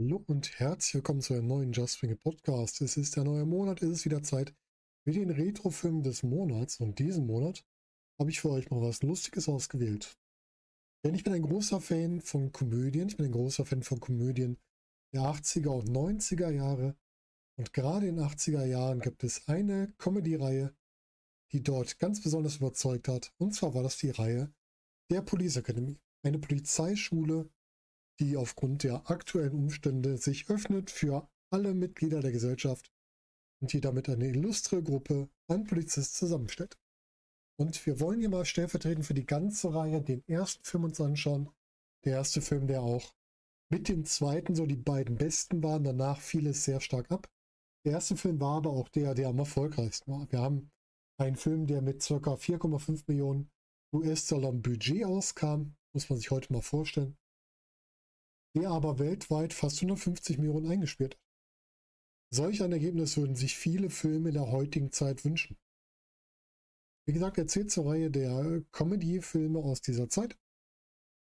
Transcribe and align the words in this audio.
Hallo 0.00 0.22
und 0.28 0.60
herzlich 0.60 0.94
willkommen 0.94 1.20
zu 1.22 1.34
einem 1.34 1.48
neuen 1.48 1.72
Just 1.72 2.00
Wing 2.02 2.16
Podcast. 2.16 2.80
Es 2.82 2.96
ist 2.96 3.16
der 3.16 3.24
neue 3.24 3.44
Monat, 3.44 3.82
es 3.82 3.90
ist 3.90 4.04
wieder 4.04 4.22
Zeit 4.22 4.54
für 5.02 5.10
den 5.10 5.28
Retrofilm 5.28 6.04
des 6.04 6.22
Monats 6.22 6.78
und 6.78 7.00
diesen 7.00 7.26
Monat 7.26 7.66
habe 8.16 8.30
ich 8.30 8.40
für 8.40 8.50
euch 8.50 8.70
mal 8.70 8.80
was 8.80 9.02
Lustiges 9.02 9.48
ausgewählt. 9.48 10.16
Denn 11.04 11.16
ich 11.16 11.24
bin 11.24 11.32
ein 11.32 11.42
großer 11.42 11.80
Fan 11.80 12.20
von 12.20 12.52
Komödien, 12.52 13.08
ich 13.08 13.16
bin 13.16 13.26
ein 13.26 13.32
großer 13.32 13.66
Fan 13.66 13.82
von 13.82 13.98
Komödien 13.98 14.56
der 15.12 15.22
80er 15.22 15.70
und 15.70 15.88
90er 15.88 16.50
Jahre 16.50 16.96
und 17.56 17.72
gerade 17.72 18.06
in 18.06 18.18
den 18.18 18.24
80er 18.24 18.66
Jahren 18.66 19.00
gibt 19.00 19.24
es 19.24 19.48
eine 19.48 19.92
Comedy-Reihe, 19.98 20.76
die 21.50 21.64
dort 21.64 21.98
ganz 21.98 22.22
besonders 22.22 22.58
überzeugt 22.58 23.08
hat 23.08 23.34
und 23.38 23.52
zwar 23.52 23.74
war 23.74 23.82
das 23.82 23.96
die 23.96 24.10
Reihe 24.10 24.54
der 25.10 25.22
Police 25.22 25.56
Academy, 25.56 25.98
eine 26.22 26.38
Polizeischule, 26.38 27.50
die 28.20 28.36
aufgrund 28.36 28.82
der 28.82 29.10
aktuellen 29.10 29.52
Umstände 29.52 30.16
sich 30.16 30.50
öffnet 30.50 30.90
für 30.90 31.28
alle 31.50 31.74
Mitglieder 31.74 32.20
der 32.20 32.32
Gesellschaft 32.32 32.92
und 33.60 33.72
die 33.72 33.80
damit 33.80 34.08
eine 34.08 34.28
illustre 34.28 34.82
Gruppe 34.82 35.28
an 35.48 35.64
Polizisten 35.64 36.14
zusammenstellt. 36.14 36.78
Und 37.60 37.84
wir 37.86 38.00
wollen 38.00 38.20
hier 38.20 38.28
mal 38.28 38.44
stellvertretend 38.44 39.04
für 39.04 39.14
die 39.14 39.26
ganze 39.26 39.74
Reihe 39.74 40.00
den 40.00 40.22
ersten 40.28 40.62
Film 40.64 40.84
uns 40.84 41.00
anschauen. 41.00 41.50
Der 42.04 42.14
erste 42.14 42.40
Film, 42.40 42.66
der 42.68 42.82
auch 42.82 43.14
mit 43.70 43.88
dem 43.88 44.04
zweiten 44.04 44.54
so 44.54 44.66
die 44.66 44.76
beiden 44.76 45.16
besten 45.16 45.62
waren. 45.62 45.84
Danach 45.84 46.20
fiel 46.20 46.46
es 46.46 46.64
sehr 46.64 46.80
stark 46.80 47.10
ab. 47.10 47.28
Der 47.84 47.92
erste 47.92 48.16
Film 48.16 48.40
war 48.40 48.58
aber 48.58 48.70
auch 48.70 48.88
der, 48.88 49.14
der 49.14 49.28
am 49.28 49.38
erfolgreichsten 49.38 50.12
war. 50.12 50.30
Wir 50.30 50.40
haben 50.40 50.70
einen 51.18 51.36
Film, 51.36 51.66
der 51.66 51.82
mit 51.82 52.00
ca. 52.00 52.14
4,5 52.14 53.04
Millionen 53.08 53.50
US-Dollar 53.92 54.52
Budget 54.52 55.04
auskam. 55.04 55.74
Muss 55.92 56.08
man 56.08 56.18
sich 56.18 56.30
heute 56.30 56.52
mal 56.52 56.62
vorstellen 56.62 57.16
der 58.58 58.70
aber 58.70 58.98
weltweit 58.98 59.54
fast 59.54 59.78
150 59.78 60.38
Millionen 60.38 60.70
eingespielt 60.70 61.14
hat. 61.14 61.20
Solch 62.30 62.62
ein 62.62 62.72
Ergebnis 62.72 63.16
würden 63.16 63.36
sich 63.36 63.56
viele 63.56 63.88
Filme 63.88 64.32
der 64.32 64.50
heutigen 64.50 64.92
Zeit 64.92 65.24
wünschen. 65.24 65.56
Wie 67.06 67.14
gesagt, 67.14 67.38
er 67.38 67.46
zählt 67.46 67.70
zur 67.70 67.86
Reihe 67.86 68.10
der 68.10 68.62
Comedy-Filme 68.72 69.58
aus 69.60 69.80
dieser 69.80 70.10
Zeit 70.10 70.36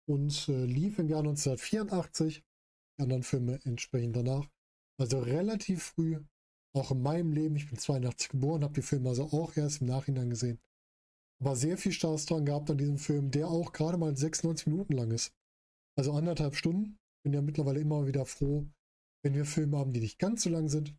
und 0.07 0.49
äh, 0.49 0.65
lief 0.65 0.97
im 0.97 1.09
Jahr 1.09 1.19
1984, 1.19 2.43
die 2.97 3.03
anderen 3.03 3.21
Filme 3.21 3.59
entsprechend 3.65 4.15
danach. 4.15 4.49
Also 4.99 5.19
relativ 5.19 5.83
früh, 5.83 6.19
auch 6.75 6.91
in 6.91 7.01
meinem 7.01 7.33
Leben, 7.33 7.55
ich 7.55 7.69
bin 7.69 7.77
82 7.77 8.29
geboren, 8.29 8.63
habe 8.63 8.73
die 8.73 8.81
Filme 8.81 9.09
also 9.09 9.25
auch 9.25 9.55
erst 9.55 9.81
im 9.81 9.87
Nachhinein 9.87 10.31
gesehen. 10.31 10.59
Aber 11.39 11.55
sehr 11.55 11.77
viel 11.77 11.91
Spaß 11.91 12.25
dran 12.25 12.45
gehabt 12.45 12.69
an 12.71 12.77
diesem 12.77 12.97
Film, 12.97 13.29
der 13.31 13.47
auch 13.47 13.71
gerade 13.71 13.97
mal 13.97 14.15
96 14.15 14.67
Minuten 14.67 14.93
lang 14.93 15.11
ist. 15.11 15.31
Also 15.95 16.13
anderthalb 16.13 16.55
Stunden 16.55 16.98
bin 17.23 17.33
ja 17.33 17.41
mittlerweile 17.41 17.79
immer 17.79 18.07
wieder 18.07 18.25
froh, 18.25 18.67
wenn 19.23 19.33
wir 19.33 19.45
Filme 19.45 19.77
haben, 19.77 19.93
die 19.93 19.99
nicht 19.99 20.19
ganz 20.19 20.43
so 20.43 20.49
lang 20.49 20.69
sind. 20.69 20.95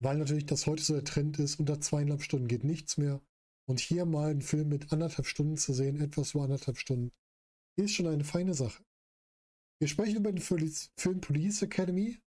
Weil 0.00 0.18
natürlich 0.18 0.46
das 0.46 0.66
heute 0.66 0.82
so 0.82 0.94
der 0.94 1.04
Trend 1.04 1.38
ist, 1.38 1.58
unter 1.58 1.80
zweieinhalb 1.80 2.22
Stunden 2.22 2.48
geht 2.48 2.64
nichts 2.64 2.96
mehr. 2.96 3.20
Und 3.68 3.80
hier 3.80 4.06
mal 4.06 4.30
einen 4.30 4.42
Film 4.42 4.68
mit 4.68 4.92
anderthalb 4.92 5.26
Stunden 5.26 5.56
zu 5.56 5.72
sehen, 5.74 6.00
etwas 6.00 6.30
so 6.30 6.40
anderthalb 6.40 6.78
Stunden, 6.78 7.12
ist 7.76 7.92
schon 7.92 8.06
eine 8.06 8.24
feine 8.24 8.54
Sache. 8.54 8.82
Wir 9.80 9.88
sprechen 9.88 10.16
über 10.16 10.32
den 10.32 10.40
Film 10.40 11.20
Police 11.20 11.62
Academy. 11.62 12.18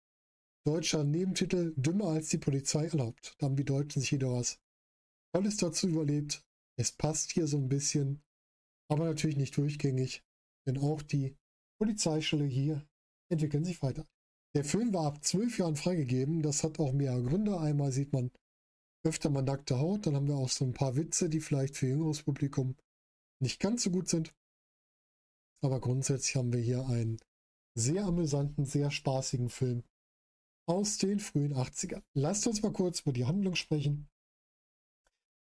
Deutscher 0.65 1.03
Nebentitel 1.03 1.73
Dümmer 1.75 2.09
als 2.09 2.29
die 2.29 2.37
Polizei 2.37 2.85
erlaubt. 2.85 3.35
Da 3.39 3.47
haben 3.47 3.55
die 3.55 3.65
Deutschen 3.65 4.01
sich 4.01 4.11
wieder 4.11 4.31
was 4.31 4.59
Tolles 5.33 5.57
dazu 5.57 5.87
überlebt. 5.87 6.45
Es 6.77 6.91
passt 6.91 7.31
hier 7.31 7.47
so 7.47 7.57
ein 7.57 7.67
bisschen, 7.67 8.21
aber 8.89 9.05
natürlich 9.05 9.37
nicht 9.37 9.57
durchgängig, 9.57 10.23
denn 10.67 10.77
auch 10.77 11.01
die 11.01 11.35
Polizeischule 11.81 12.45
hier 12.45 12.85
entwickeln 13.31 13.65
sich 13.65 13.81
weiter. 13.81 14.05
Der 14.53 14.63
Film 14.63 14.93
war 14.93 15.07
ab 15.07 15.23
zwölf 15.25 15.57
Jahren 15.57 15.75
freigegeben. 15.75 16.43
Das 16.43 16.63
hat 16.63 16.79
auch 16.79 16.93
mehrere 16.93 17.23
Gründe. 17.23 17.59
Einmal 17.59 17.91
sieht 17.91 18.13
man 18.13 18.29
öfter 19.03 19.31
mal 19.31 19.41
nackte 19.41 19.79
Haut. 19.79 20.05
Dann 20.05 20.15
haben 20.15 20.27
wir 20.27 20.35
auch 20.35 20.49
so 20.49 20.63
ein 20.63 20.75
paar 20.75 20.95
Witze, 20.95 21.27
die 21.27 21.39
vielleicht 21.39 21.75
für 21.75 21.87
jüngeres 21.87 22.21
Publikum 22.21 22.75
nicht 23.39 23.59
ganz 23.59 23.81
so 23.81 23.89
gut 23.89 24.09
sind. 24.09 24.31
Aber 25.63 25.81
grundsätzlich 25.81 26.35
haben 26.35 26.53
wir 26.53 26.59
hier 26.59 26.85
einen 26.85 27.17
sehr 27.73 28.05
amüsanten, 28.05 28.63
sehr 28.63 28.91
spaßigen 28.91 29.49
Film 29.49 29.83
aus 30.67 30.99
den 30.99 31.19
frühen 31.19 31.55
80ern. 31.55 32.03
Lasst 32.13 32.45
uns 32.45 32.61
mal 32.61 32.73
kurz 32.73 32.99
über 32.99 33.11
die 33.11 33.25
Handlung 33.25 33.55
sprechen. 33.55 34.07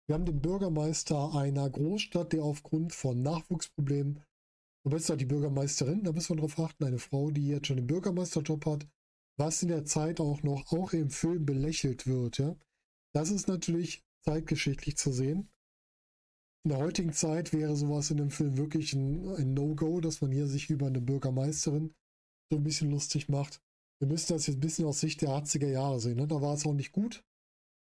Wir 0.07 0.15
haben 0.15 0.25
den 0.25 0.41
Bürgermeister 0.41 1.35
einer 1.35 1.69
Großstadt, 1.69 2.33
der 2.33 2.43
aufgrund 2.43 2.91
von 2.91 3.21
Nachwuchsproblemen 3.21 4.23
Du 4.83 4.89
bist 4.89 5.07
ja 5.07 5.15
die 5.15 5.25
Bürgermeisterin, 5.25 6.03
da 6.03 6.11
müssen 6.11 6.29
wir 6.29 6.35
darauf 6.37 6.59
achten, 6.59 6.83
eine 6.83 6.99
Frau, 6.99 7.31
die 7.31 7.47
jetzt 7.47 7.67
schon 7.67 7.77
den 7.77 7.87
Bürgermeisterjob 7.87 8.65
hat, 8.65 8.85
was 9.37 9.63
in 9.63 9.69
der 9.69 9.85
Zeit 9.85 10.19
auch 10.19 10.43
noch, 10.43 10.71
auch 10.73 10.91
im 10.91 11.09
Film 11.09 11.45
belächelt 11.45 12.05
wird, 12.05 12.37
ja. 12.37 12.55
Das 13.13 13.29
ist 13.29 13.47
natürlich 13.47 14.03
zeitgeschichtlich 14.25 14.97
zu 14.97 15.11
sehen. 15.13 15.49
In 16.65 16.69
der 16.69 16.79
heutigen 16.79 17.13
Zeit 17.13 17.53
wäre 17.53 17.75
sowas 17.75 18.09
in 18.11 18.17
dem 18.17 18.29
Film 18.29 18.57
wirklich 18.57 18.93
ein, 18.93 19.27
ein 19.35 19.53
No-Go, 19.53 20.01
dass 20.01 20.21
man 20.21 20.31
hier 20.31 20.47
sich 20.47 20.69
über 20.69 20.87
eine 20.87 21.01
Bürgermeisterin 21.01 21.93
so 22.49 22.57
ein 22.57 22.63
bisschen 22.63 22.89
lustig 22.89 23.29
macht. 23.29 23.61
Wir 23.99 24.07
müssen 24.07 24.33
das 24.33 24.47
jetzt 24.47 24.57
ein 24.57 24.61
bisschen 24.61 24.85
aus 24.85 24.99
Sicht 24.99 25.21
der 25.21 25.29
80er 25.29 25.67
Jahre 25.67 25.99
sehen. 25.99 26.17
Ne? 26.17 26.27
Da 26.27 26.41
war 26.41 26.55
es 26.55 26.65
auch 26.65 26.73
nicht 26.73 26.91
gut, 26.91 27.23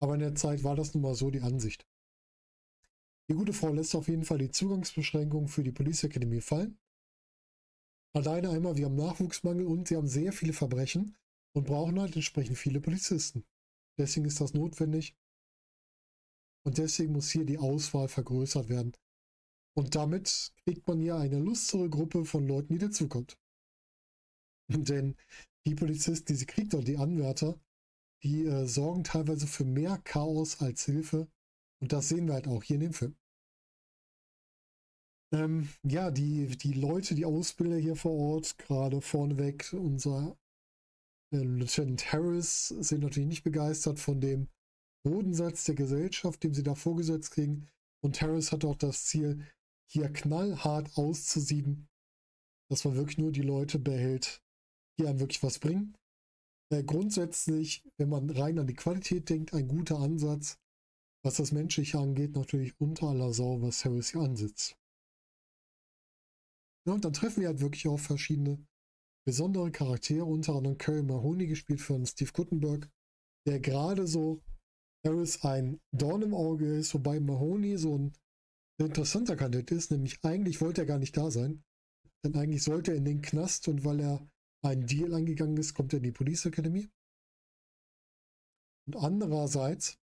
aber 0.01 0.15
in 0.15 0.21
der 0.21 0.35
Zeit 0.35 0.65
war 0.65 0.77
das 0.77 0.95
nun 0.95 1.03
mal 1.03 1.15
so 1.15 1.31
die 1.31 1.41
Ansicht. 1.41 1.87
Die 3.29 3.35
gute 3.35 3.53
Frau 3.53 3.73
lässt 3.73 3.95
auf 3.95 4.09
jeden 4.09 4.25
Fall 4.25 4.39
die 4.39 4.51
Zugangsbeschränkung 4.51 5.49
für 5.49 5.63
die 5.63 5.73
Police 5.73 6.05
Academy 6.05 6.41
fallen. 6.41 6.79
Alleine 8.13 8.51
einmal, 8.51 8.77
wir 8.77 8.87
haben 8.87 8.97
Nachwuchsmangel 8.97 9.67
und 9.67 9.87
sie 9.87 9.97
haben 9.97 10.09
sehr 10.09 10.33
viele 10.33 10.53
Verbrechen 10.53 11.17
und 11.53 11.67
brauchen 11.67 12.01
halt 12.01 12.17
entsprechend 12.17 12.59
viele 12.59 12.81
Polizisten. 12.81 13.45
Deswegen 13.99 14.27
ist 14.27 14.41
das 14.41 14.55
notwendig. 14.55 15.15
Und 16.65 16.79
deswegen 16.79 17.13
muss 17.13 17.31
hier 17.31 17.45
die 17.45 17.59
Auswahl 17.59 18.09
vergrößert 18.09 18.69
werden. 18.69 18.93
Und 19.75 19.95
damit 19.95 20.53
kriegt 20.65 20.87
man 20.89 21.01
hier 21.01 21.17
eine 21.17 21.39
lustere 21.39 21.89
Gruppe 21.89 22.25
von 22.25 22.47
Leuten, 22.47 22.73
die 22.73 22.79
dazukommt. 22.79 23.39
Denn 24.69 25.17
die 25.67 25.75
Polizisten, 25.75 26.27
die 26.27 26.35
sie 26.35 26.47
kriegt, 26.47 26.75
oder 26.75 26.85
die 26.85 26.99
Anwärter, 26.99 27.59
die 28.23 28.45
äh, 28.45 28.67
sorgen 28.67 29.05
teilweise 29.05 29.47
für 29.47 29.65
mehr 29.65 29.99
Chaos 29.99 30.61
als 30.61 30.85
Hilfe. 30.85 31.29
Und 31.81 31.93
das 31.93 32.09
sehen 32.09 32.27
wir 32.27 32.35
halt 32.35 32.49
auch 32.49 32.63
hier 32.63 32.75
in 32.75 32.83
dem 32.83 32.93
Film. 32.93 33.17
Ähm, 35.33 35.69
ja, 35.85 36.11
die, 36.11 36.47
die 36.57 36.73
Leute, 36.73 37.15
die 37.15 37.25
Ausbilder 37.25 37.77
hier 37.77 37.95
vor 37.95 38.13
Ort, 38.13 38.59
gerade 38.59 39.01
vorneweg 39.01 39.73
unser 39.73 40.37
äh, 41.33 41.39
Lieutenant 41.39 42.13
Harris, 42.13 42.69
sind 42.69 43.03
natürlich 43.03 43.29
nicht 43.29 43.45
begeistert 43.45 44.01
von 44.01 44.21
dem 44.21 44.49
Bodensatz 45.05 45.65
der 45.65 45.77
Gesellschaft, 45.77 46.43
dem 46.43 46.53
sie 46.53 46.65
da 46.65 46.75
vorgesetzt 46.75 47.31
kriegen. 47.31 47.69
Und 48.03 48.21
Harris 48.21 48.51
hat 48.51 48.65
auch 48.65 48.77
das 48.77 49.05
Ziel, 49.07 49.47
hier 49.89 50.09
knallhart 50.13 50.97
auszusieben, 50.97 51.89
dass 52.71 52.85
man 52.85 52.97
wirklich 52.97 53.19
nur 53.19 53.33
die 53.33 53.43
Leute 53.43 53.79
behält, 53.79 54.43
die 54.99 55.07
einem 55.07 55.21
wirklich 55.21 55.43
was 55.43 55.59
bringen. 55.59 55.97
Äh, 56.73 56.83
grundsätzlich, 56.83 57.85
wenn 57.99 58.09
man 58.09 58.31
rein 58.31 58.59
an 58.59 58.67
die 58.67 58.75
Qualität 58.75 59.29
denkt, 59.29 59.55
ein 59.55 59.69
guter 59.69 59.99
Ansatz. 59.99 60.59
Was 61.23 61.37
das 61.37 61.53
Menschliche 61.53 61.99
angeht, 61.99 62.35
natürlich 62.35 62.81
unter 62.81 63.09
aller 63.09 63.35
Sau, 63.35 63.61
was 63.61 63.85
Harris 63.85 64.13
hier 64.13 64.23
ansitzt. 64.23 64.80
Und 66.95 67.05
dann 67.05 67.13
treffen 67.13 67.41
wir 67.41 67.49
halt 67.49 67.61
wirklich 67.61 67.87
auch 67.89 67.99
verschiedene 67.99 68.65
besondere 69.27 69.71
Charaktere, 69.71 70.25
unter 70.25 70.55
anderem 70.55 70.79
Curry 70.79 71.03
Mahoney, 71.03 71.47
gespielt 71.47 71.81
von 71.81 72.07
Steve 72.07 72.33
Guttenberg, 72.33 72.91
der 73.47 73.61
gerade 73.61 74.07
so 74.07 74.43
Harris 75.07 75.45
ein 75.45 75.81
Dorn 75.93 76.23
im 76.23 76.35
Auge 76.35 76.75
ist, 76.77 76.95
wobei 76.95 77.21
Mahoney 77.21 77.77
so 77.77 77.97
ein 77.97 78.13
interessanter 78.79 79.37
Kandidat 79.37 79.71
ist, 79.73 79.91
nämlich 79.91 80.19
eigentlich 80.25 80.61
wollte 80.61 80.83
er 80.83 80.87
gar 80.87 80.99
nicht 80.99 81.17
da 81.17 81.31
sein, 81.31 81.63
denn 82.25 82.35
eigentlich 82.35 82.63
sollte 82.63 82.93
er 82.93 82.97
in 82.97 83.05
den 83.05 83.23
Knast 83.23 83.69
und 83.69 83.85
weil 83.85 84.01
er 84.01 84.27
einen 84.63 84.87
Deal 84.87 85.15
angegangen 85.15 85.57
ist, 85.57 85.75
kommt 85.75 85.93
er 85.93 85.99
in 85.99 86.05
die 86.05 86.13
Police 86.13 86.47
Academy. 86.47 86.91
Und 88.87 88.97
andererseits 88.97 90.00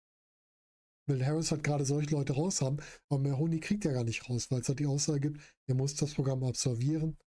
weil 1.06 1.26
Harris 1.26 1.52
hat 1.52 1.64
gerade 1.64 1.86
solche 1.86 2.12
Leute 2.12 2.34
raus 2.34 2.62
haben, 2.62 2.78
aber 3.10 3.20
Mahoney 3.22 3.60
kriegt 3.60 3.86
ja 3.86 3.92
gar 3.92 4.04
nicht 4.04 4.30
raus, 4.30 4.50
weil 4.52 4.62
es 4.62 4.68
halt 4.68 4.80
die 4.80 4.86
Aussage 4.86 5.20
gibt, 5.20 5.42
er 5.68 5.76
muss 5.76 5.96
das 5.96 6.14
Programm 6.14 6.44
absolvieren 6.44 7.18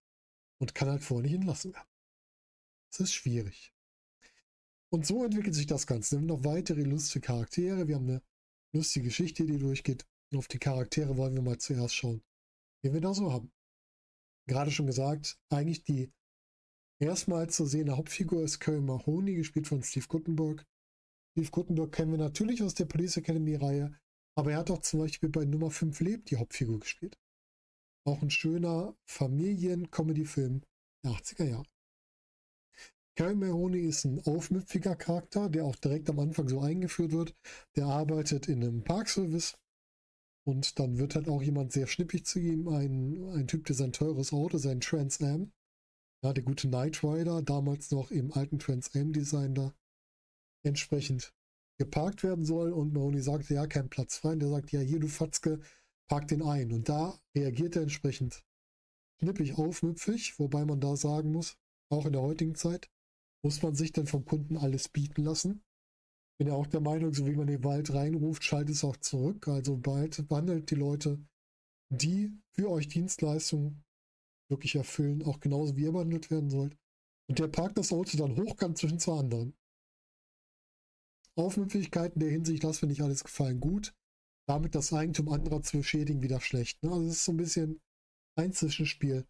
und 0.58 0.74
kann 0.74 0.88
halt 0.88 1.02
vorher 1.02 1.22
nicht 1.22 1.34
entlassen 1.34 1.74
werden. 1.74 1.88
Das 2.90 3.00
ist 3.00 3.14
schwierig. 3.14 3.74
Und 4.90 5.06
so 5.06 5.24
entwickelt 5.24 5.54
sich 5.54 5.66
das 5.66 5.86
Ganze. 5.86 6.12
Wir 6.12 6.20
haben 6.20 6.26
noch 6.26 6.44
weitere 6.44 6.82
lustige 6.82 7.26
Charaktere. 7.26 7.88
Wir 7.88 7.96
haben 7.96 8.08
eine 8.08 8.22
lustige 8.72 9.06
Geschichte, 9.06 9.44
die 9.44 9.58
durchgeht. 9.58 10.06
Und 10.30 10.38
auf 10.38 10.48
die 10.48 10.58
Charaktere 10.58 11.16
wollen 11.16 11.34
wir 11.34 11.42
mal 11.42 11.58
zuerst 11.58 11.94
schauen, 11.94 12.22
wie 12.82 12.92
wir 12.92 13.00
da 13.00 13.12
so 13.12 13.32
haben. 13.32 13.52
Gerade 14.48 14.70
schon 14.70 14.86
gesagt, 14.86 15.38
eigentlich 15.50 15.82
die 15.82 16.12
erstmal 16.98 17.50
zu 17.50 17.66
sehende 17.66 17.96
Hauptfigur 17.96 18.42
ist 18.42 18.60
Curry 18.60 18.80
Mahoney, 18.80 19.34
gespielt 19.34 19.66
von 19.66 19.82
Steve 19.82 20.06
Guttenberg. 20.06 20.64
Steve 21.36 21.50
Guttenberg 21.50 21.92
kennen 21.92 22.12
wir 22.12 22.18
natürlich 22.18 22.62
aus 22.62 22.72
der 22.72 22.86
Police 22.86 23.18
Academy-Reihe, 23.18 23.94
aber 24.36 24.52
er 24.52 24.56
hat 24.56 24.70
auch 24.70 24.80
zum 24.80 25.00
Beispiel 25.00 25.28
bei 25.28 25.44
Nummer 25.44 25.70
5 25.70 26.00
Lebt 26.00 26.30
die 26.30 26.38
Hauptfigur 26.38 26.80
gespielt. 26.80 27.18
Auch 28.06 28.22
ein 28.22 28.30
schöner 28.30 28.96
Familien-Comedy-Film 29.04 30.62
der 31.04 31.12
80er 31.12 31.44
Jahre. 31.44 31.66
Kyle 33.16 33.34
Mahoney 33.34 33.80
ist 33.80 34.06
ein 34.06 34.24
aufmüpfiger 34.24 34.96
Charakter, 34.96 35.50
der 35.50 35.66
auch 35.66 35.76
direkt 35.76 36.08
am 36.08 36.20
Anfang 36.20 36.48
so 36.48 36.60
eingeführt 36.60 37.12
wird. 37.12 37.36
Der 37.76 37.84
arbeitet 37.84 38.48
in 38.48 38.62
einem 38.62 38.82
Parkservice 38.82 39.58
und 40.46 40.78
dann 40.78 40.96
wird 40.96 41.16
halt 41.16 41.28
auch 41.28 41.42
jemand 41.42 41.70
sehr 41.70 41.86
schnippig 41.86 42.24
zu 42.24 42.38
ihm, 42.38 42.66
ein, 42.68 43.28
ein 43.34 43.46
Typ, 43.46 43.66
der 43.66 43.76
sein 43.76 43.92
teures 43.92 44.32
Auto, 44.32 44.56
sein 44.56 44.80
Trans 44.80 45.20
Am, 45.20 45.52
ja, 46.24 46.32
der 46.32 46.44
gute 46.44 46.68
Knight 46.68 47.04
Rider, 47.04 47.42
damals 47.42 47.90
noch 47.90 48.10
im 48.10 48.32
alten 48.32 48.58
Trans 48.58 48.94
Am 48.94 49.12
Design 49.12 49.54
da, 49.54 49.74
entsprechend 50.66 51.34
geparkt 51.78 52.22
werden 52.22 52.44
soll 52.44 52.72
und 52.72 52.92
Mahoney 52.92 53.20
sagt, 53.20 53.50
ja, 53.50 53.66
kein 53.66 53.88
Platz 53.88 54.16
frei. 54.16 54.32
Und 54.32 54.40
der 54.40 54.48
sagt, 54.48 54.72
ja, 54.72 54.80
hier, 54.80 55.00
du 55.00 55.08
Fatzke, 55.08 55.60
park 56.08 56.28
den 56.28 56.42
ein. 56.42 56.72
Und 56.72 56.88
da 56.88 57.18
reagiert 57.34 57.76
er 57.76 57.82
entsprechend 57.82 58.44
schnippig 59.20 59.58
aufmüpfig, 59.58 60.38
wobei 60.38 60.64
man 60.64 60.80
da 60.80 60.96
sagen 60.96 61.32
muss, 61.32 61.56
auch 61.90 62.06
in 62.06 62.12
der 62.12 62.22
heutigen 62.22 62.54
Zeit, 62.54 62.90
muss 63.42 63.62
man 63.62 63.74
sich 63.74 63.92
denn 63.92 64.06
vom 64.06 64.24
Kunden 64.24 64.56
alles 64.56 64.88
bieten 64.88 65.24
lassen? 65.24 65.62
Bin 66.38 66.48
ja 66.48 66.54
auch 66.54 66.66
der 66.66 66.80
Meinung, 66.80 67.14
so 67.14 67.26
wie 67.26 67.36
man 67.36 67.46
den 67.46 67.64
Wald 67.64 67.92
reinruft, 67.94 68.44
schaltet 68.44 68.74
es 68.74 68.84
auch 68.84 68.96
zurück. 68.96 69.48
Also 69.48 69.76
bald 69.76 70.28
behandelt 70.28 70.70
die 70.70 70.74
Leute, 70.74 71.24
die 71.88 72.32
für 72.52 72.70
euch 72.70 72.88
Dienstleistungen 72.88 73.84
wirklich 74.50 74.74
erfüllen, 74.74 75.22
auch 75.22 75.40
genauso 75.40 75.76
wie 75.76 75.84
ihr 75.84 75.92
behandelt 75.92 76.30
werden 76.30 76.50
sollt. 76.50 76.76
Und 77.28 77.38
der 77.38 77.48
parkt 77.48 77.78
das 77.78 77.92
Auto 77.92 78.16
dann 78.16 78.36
hochkant 78.36 78.78
zwischen 78.78 78.98
zwei 78.98 79.18
anderen. 79.18 79.54
Aufmüpfigkeit 81.36 82.12
der 82.16 82.30
Hinsicht, 82.30 82.64
das 82.64 82.78
finde 82.78 82.94
ich 82.94 83.02
alles 83.02 83.24
gefallen 83.24 83.60
gut. 83.60 83.94
Damit 84.48 84.74
das 84.74 84.92
Eigentum 84.92 85.28
anderer 85.28 85.62
zu 85.62 85.78
beschädigen, 85.78 86.22
wieder 86.22 86.40
schlecht. 86.40 86.82
Ne? 86.82 86.92
Also 86.92 87.06
es 87.06 87.16
ist 87.16 87.24
so 87.24 87.32
ein 87.32 87.36
bisschen 87.36 87.80
ein 88.36 88.52
Zwischenspiel, 88.52 89.26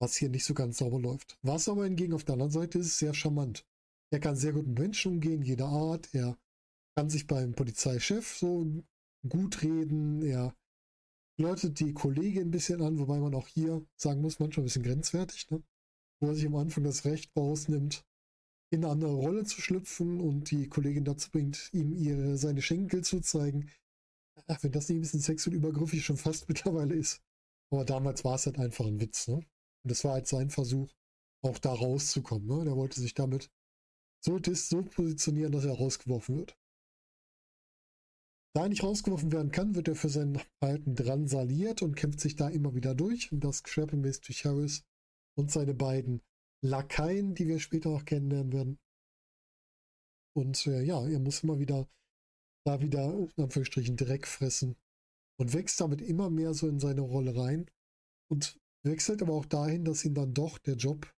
was 0.00 0.16
hier 0.16 0.28
nicht 0.28 0.44
so 0.44 0.54
ganz 0.54 0.78
sauber 0.78 0.98
läuft. 0.98 1.38
Was 1.42 1.68
aber 1.68 1.84
hingegen 1.84 2.12
auf 2.12 2.24
der 2.24 2.34
anderen 2.34 2.50
Seite 2.50 2.78
ist, 2.80 2.98
sehr 2.98 3.14
charmant. 3.14 3.64
Er 4.12 4.20
kann 4.20 4.36
sehr 4.36 4.52
gut 4.52 4.66
mit 4.66 4.78
Menschen 4.78 5.12
umgehen, 5.12 5.42
jeder 5.42 5.66
Art. 5.66 6.12
Er 6.12 6.36
kann 6.96 7.08
sich 7.08 7.26
beim 7.26 7.54
Polizeichef 7.54 8.36
so 8.36 8.66
gut 9.28 9.62
reden. 9.62 10.22
Er 10.22 10.54
läutet 11.40 11.80
die 11.80 11.94
Kollegin 11.94 12.48
ein 12.48 12.50
bisschen 12.50 12.82
an, 12.82 12.98
wobei 12.98 13.18
man 13.20 13.34
auch 13.34 13.46
hier 13.46 13.86
sagen 13.96 14.20
muss, 14.20 14.38
manchmal 14.38 14.62
ein 14.62 14.66
bisschen 14.66 14.82
grenzwertig, 14.82 15.50
ne? 15.50 15.62
wo 16.20 16.28
er 16.28 16.34
sich 16.34 16.46
am 16.46 16.56
Anfang 16.56 16.84
das 16.84 17.04
Recht 17.04 17.34
rausnimmt, 17.36 18.04
in 18.72 18.84
eine 18.84 18.92
andere 18.92 19.12
Rolle 19.12 19.44
zu 19.44 19.60
schlüpfen 19.60 20.18
und 20.20 20.50
die 20.50 20.66
Kollegin 20.66 21.04
dazu 21.04 21.30
bringt, 21.30 21.68
ihm 21.72 21.92
ihre, 21.92 22.38
seine 22.38 22.62
Schenkel 22.62 23.04
zu 23.04 23.20
zeigen. 23.20 23.70
Ach, 24.46 24.62
wenn 24.62 24.72
das 24.72 24.88
nicht 24.88 24.98
ein 24.98 25.02
bisschen 25.02 25.20
sexuell 25.20 25.56
übergriffig 25.56 26.04
schon 26.04 26.16
fast 26.16 26.48
mittlerweile 26.48 26.94
ist. 26.94 27.20
Aber 27.70 27.84
damals 27.84 28.24
war 28.24 28.36
es 28.36 28.46
halt 28.46 28.58
einfach 28.58 28.86
ein 28.86 28.98
Witz, 28.98 29.28
ne? 29.28 29.36
Und 29.36 29.90
das 29.90 30.04
war 30.04 30.14
halt 30.14 30.26
sein 30.26 30.48
Versuch, 30.48 30.90
auch 31.42 31.58
da 31.58 31.72
rauszukommen, 31.72 32.46
ne? 32.46 32.64
Der 32.64 32.76
wollte 32.76 33.00
sich 33.00 33.12
damit 33.12 33.50
so, 34.24 34.38
so 34.42 34.82
positionieren, 34.82 35.52
dass 35.52 35.66
er 35.66 35.76
rausgeworfen 35.76 36.38
wird. 36.38 36.56
Da 38.54 38.62
er 38.62 38.68
nicht 38.70 38.82
rausgeworfen 38.82 39.32
werden 39.32 39.52
kann, 39.52 39.74
wird 39.74 39.88
er 39.88 39.96
für 39.96 40.08
sein 40.08 40.40
Verhalten 40.60 40.94
dransaliert 40.94 41.82
und 41.82 41.94
kämpft 41.94 42.20
sich 42.20 42.36
da 42.36 42.48
immer 42.48 42.74
wieder 42.74 42.94
durch. 42.94 43.32
Und 43.32 43.44
das 43.44 43.62
schwerpunktmäßig 43.66 44.22
durch 44.22 44.44
Harris 44.46 44.84
und 45.36 45.50
seine 45.50 45.74
beiden 45.74 46.22
Lakaien, 46.64 47.34
die 47.34 47.48
wir 47.48 47.58
später 47.58 47.90
auch 47.90 48.04
kennenlernen 48.04 48.52
werden. 48.52 48.78
Und 50.34 50.66
äh, 50.66 50.82
ja, 50.82 51.06
er 51.06 51.18
muss 51.18 51.42
immer 51.42 51.58
wieder 51.58 51.88
da 52.64 52.80
wieder, 52.80 53.12
in 53.12 53.44
Anführungsstrichen, 53.44 53.96
Dreck 53.96 54.26
fressen 54.26 54.76
und 55.38 55.52
wächst 55.52 55.80
damit 55.80 56.00
immer 56.00 56.30
mehr 56.30 56.54
so 56.54 56.68
in 56.68 56.78
seine 56.78 57.00
Rolle 57.00 57.36
rein 57.36 57.68
und 58.30 58.58
wechselt 58.84 59.22
aber 59.22 59.34
auch 59.34 59.46
dahin, 59.46 59.84
dass 59.84 60.04
ihm 60.04 60.14
dann 60.14 60.34
doch 60.34 60.58
der 60.58 60.76
Job 60.76 61.12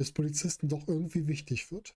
des 0.00 0.12
Polizisten 0.12 0.68
doch 0.68 0.88
irgendwie 0.88 1.26
wichtig 1.28 1.70
wird. 1.70 1.94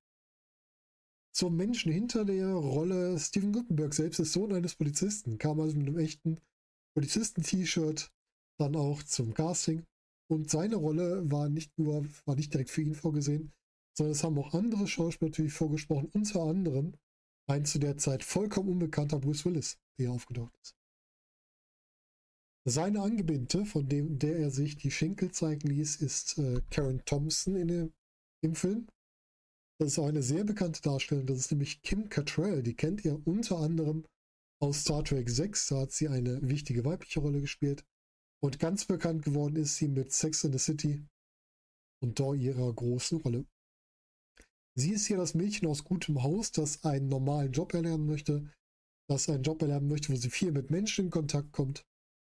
Zum 1.34 1.56
Menschen 1.56 1.90
hinter 1.90 2.24
der 2.24 2.52
Rolle, 2.52 3.18
Steven 3.18 3.52
Gutenberg 3.52 3.94
selbst 3.94 4.20
ist 4.20 4.32
Sohn 4.32 4.52
eines 4.52 4.76
Polizisten, 4.76 5.38
kam 5.38 5.58
also 5.58 5.76
mit 5.76 5.88
einem 5.88 5.98
echten 5.98 6.40
Polizisten-T-Shirt 6.94 8.12
dann 8.58 8.76
auch 8.76 9.02
zum 9.02 9.34
Casting 9.34 9.84
und 10.28 10.50
seine 10.50 10.76
Rolle 10.76 11.30
war 11.30 11.48
nicht 11.48 11.78
nur, 11.78 12.06
war 12.24 12.36
nicht 12.36 12.52
direkt 12.52 12.70
für 12.70 12.82
ihn 12.82 12.94
vorgesehen, 12.94 13.52
sondern 13.96 14.12
es 14.12 14.24
haben 14.24 14.38
auch 14.38 14.54
andere 14.54 14.86
Schauspieler 14.86 15.30
natürlich 15.30 15.52
vorgesprochen, 15.52 16.10
unter 16.12 16.42
anderem 16.42 16.94
ein 17.46 17.64
zu 17.64 17.78
der 17.78 17.96
Zeit 17.98 18.24
vollkommen 18.24 18.70
unbekannter 18.70 19.20
Bruce 19.20 19.44
Willis, 19.44 19.78
der 19.98 20.10
aufgetaucht 20.10 20.56
ist. 20.62 20.76
Seine 22.66 23.02
Angebindete, 23.02 23.66
von 23.66 23.86
dem, 23.88 24.18
der 24.18 24.38
er 24.38 24.50
sich 24.50 24.76
die 24.76 24.90
Schenkel 24.90 25.30
zeigen 25.30 25.68
ließ, 25.68 25.96
ist 25.96 26.38
äh, 26.38 26.62
Karen 26.70 27.04
Thompson 27.04 27.56
in 27.56 27.68
dem, 27.68 27.92
im 28.42 28.54
Film. 28.54 28.88
Das 29.78 29.92
ist 29.92 29.98
auch 29.98 30.06
eine 30.06 30.22
sehr 30.22 30.44
bekannte 30.44 30.80
Darstellung, 30.80 31.26
das 31.26 31.38
ist 31.38 31.50
nämlich 31.50 31.82
Kim 31.82 32.08
Cattrall, 32.08 32.62
die 32.62 32.74
kennt 32.74 33.04
ihr 33.04 33.20
unter 33.26 33.58
anderem 33.58 34.06
aus 34.62 34.80
Star 34.80 35.04
Trek 35.04 35.28
6, 35.28 35.66
da 35.68 35.80
hat 35.80 35.92
sie 35.92 36.08
eine 36.08 36.40
wichtige 36.48 36.84
weibliche 36.84 37.20
Rolle 37.20 37.40
gespielt. 37.40 37.84
Und 38.44 38.58
ganz 38.58 38.84
bekannt 38.84 39.24
geworden 39.24 39.56
ist 39.56 39.76
sie 39.76 39.88
mit 39.88 40.12
Sex 40.12 40.44
in 40.44 40.52
the 40.52 40.58
City 40.58 41.02
und 42.02 42.20
da 42.20 42.34
ihrer 42.34 42.70
großen 42.74 43.16
Rolle. 43.22 43.46
Sie 44.74 44.90
ist 44.90 45.06
hier 45.06 45.16
das 45.16 45.32
Mädchen 45.32 45.66
aus 45.66 45.82
gutem 45.82 46.22
Haus, 46.22 46.52
das 46.52 46.84
einen 46.84 47.08
normalen 47.08 47.52
Job 47.52 47.72
erlernen 47.72 48.04
möchte, 48.04 48.52
das 49.08 49.30
einen 49.30 49.44
Job 49.44 49.62
erlernen 49.62 49.88
möchte, 49.88 50.12
wo 50.12 50.16
sie 50.16 50.28
viel 50.28 50.52
mit 50.52 50.70
Menschen 50.70 51.06
in 51.06 51.10
Kontakt 51.10 51.52
kommt 51.52 51.86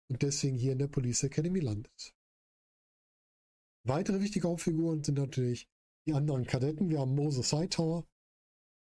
und 0.09 0.23
deswegen 0.23 0.57
hier 0.57 0.71
in 0.71 0.79
der 0.79 0.87
Police 0.87 1.21
Academy 1.21 1.59
landet. 1.59 2.15
Weitere 3.85 4.19
wichtige 4.19 4.47
Hauptfiguren 4.47 5.03
sind 5.03 5.19
natürlich 5.19 5.69
die 6.07 6.13
anderen 6.13 6.47
Kadetten. 6.47 6.89
Wir 6.89 7.01
haben 7.01 7.13
Moses 7.13 7.53
Hightower, 7.53 8.03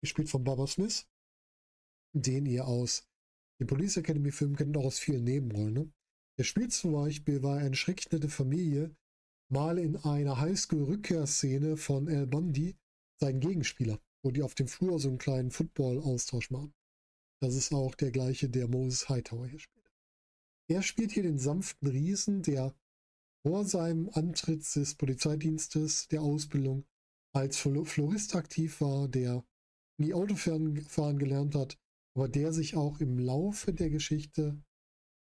gespielt 0.04 0.28
von 0.28 0.44
Barbara 0.44 0.68
Smith, 0.68 1.08
den 2.12 2.46
ihr 2.46 2.68
aus 2.68 3.08
den 3.60 3.66
Police 3.66 3.96
Academy 3.96 4.30
Filmen 4.30 4.54
kennt, 4.54 4.76
auch 4.76 4.84
aus 4.84 5.00
vielen 5.00 5.24
Nebenrollen. 5.24 5.74
Ne? 5.74 5.92
Er 6.38 6.44
spielt 6.44 6.72
zum 6.72 6.92
Beispiel 6.92 7.40
bei 7.40 7.58
eine 7.58 7.74
schrecklich 7.74 8.12
nette 8.12 8.28
Familie 8.28 8.94
mal 9.50 9.76
in 9.76 9.96
einer 9.96 10.38
Highschool-Rückkehrszene 10.38 11.76
von 11.76 12.08
Al 12.08 12.28
Bundy 12.28 12.76
seinen 13.20 13.40
Gegenspieler, 13.40 13.98
wo 14.22 14.30
die 14.30 14.42
auf 14.42 14.54
dem 14.54 14.68
Flur 14.68 15.00
so 15.00 15.08
einen 15.08 15.18
kleinen 15.18 15.50
Football-Austausch 15.50 16.52
machen. 16.52 16.72
Das 17.42 17.56
ist 17.56 17.72
auch 17.72 17.96
der 17.96 18.12
gleiche, 18.12 18.48
der 18.48 18.68
Moses 18.68 19.08
Hightower 19.08 19.48
hier 19.48 19.58
spielt. 19.58 19.90
Er 20.70 20.82
spielt 20.82 21.10
hier 21.10 21.24
den 21.24 21.40
sanften 21.40 21.88
Riesen, 21.88 22.42
der 22.42 22.72
vor 23.44 23.64
seinem 23.64 24.08
Antritt 24.10 24.62
des 24.76 24.94
Polizeidienstes 24.94 26.06
der 26.06 26.22
Ausbildung 26.22 26.84
als 27.34 27.56
Florist 27.56 28.36
aktiv 28.36 28.80
war, 28.80 29.08
der 29.08 29.44
nie 30.00 30.14
Autofahren 30.14 31.18
gelernt 31.18 31.56
hat, 31.56 31.76
aber 32.14 32.28
der 32.28 32.52
sich 32.52 32.76
auch 32.76 33.00
im 33.00 33.18
Laufe 33.18 33.72
der 33.72 33.90
Geschichte 33.90 34.62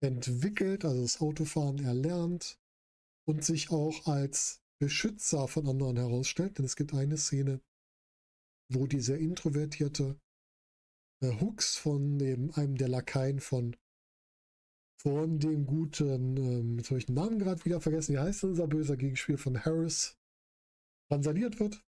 entwickelt, 0.05 0.85
also 0.85 1.03
das 1.03 1.21
Autofahren 1.21 1.79
erlernt 1.79 2.59
und 3.27 3.45
sich 3.45 3.71
auch 3.71 4.07
als 4.07 4.63
Beschützer 4.79 5.49
von 5.49 5.67
anderen 5.67 5.97
herausstellt. 5.97 6.59
Denn 6.59 6.65
es 6.65 6.77
gibt 6.77 6.95
eine 6.95 7.17
Szene, 7.17 7.61
wo 8.73 8.87
dieser 8.87 9.19
introvertierte 9.19 10.21
äh, 11.23 11.41
Hooks 11.41 11.77
von 11.77 12.19
dem, 12.19 12.53
einem 12.55 12.77
der 12.77 12.89
Lakaien 12.89 13.41
von, 13.41 13.77
von 15.01 15.39
dem 15.39 15.67
guten, 15.67 16.37
ähm, 16.37 16.79
jetzt 16.79 16.91
habe 16.91 16.99
ich 16.99 17.07
den 17.07 17.15
Namen 17.15 17.39
gerade 17.39 17.65
wieder 17.65 17.81
vergessen, 17.81 18.15
wie 18.15 18.19
heißt 18.19 18.45
unser 18.45 18.67
böser 18.67 18.97
Gegenspiel 18.97 19.39
von 19.39 19.65
Harris, 19.65 20.19
transaliert 21.11 21.61
wird. 21.61 21.83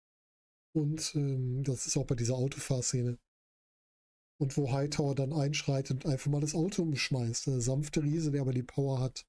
Und 0.76 1.14
ähm, 1.16 1.64
das 1.64 1.86
ist 1.86 1.98
auch 1.98 2.06
bei 2.06 2.16
dieser 2.16 2.36
Autofahrszene 2.36 3.18
und 4.40 4.58
wo 4.58 4.72
Hightower 4.72 5.16
dann 5.16 5.34
einschreitet 5.34 6.04
und 6.04 6.12
einfach 6.12 6.30
mal 6.32 6.42
das 6.42 6.56
Auto 6.56 6.82
umschmeißt. 6.84 7.48
Der 7.48 7.62
sanfte 7.62 8.04
Riese, 8.04 8.32
der 8.32 8.42
aber 8.42 8.54
die 8.54 8.64
Power 8.64 9.00
hat, 9.00 9.26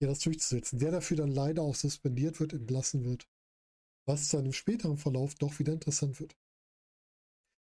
hier 0.00 0.08
das 0.08 0.20
durchzusetzen. 0.20 0.78
Der 0.78 0.90
dafür 0.90 1.16
dann 1.16 1.30
leider 1.30 1.62
auch 1.62 1.74
suspendiert 1.74 2.40
wird, 2.40 2.52
entlassen 2.52 3.04
wird. 3.04 3.28
Was 4.06 4.28
dann 4.28 4.46
im 4.46 4.52
späteren 4.52 4.96
Verlauf 4.96 5.34
doch 5.36 5.58
wieder 5.58 5.72
interessant 5.72 6.18
wird. 6.18 6.36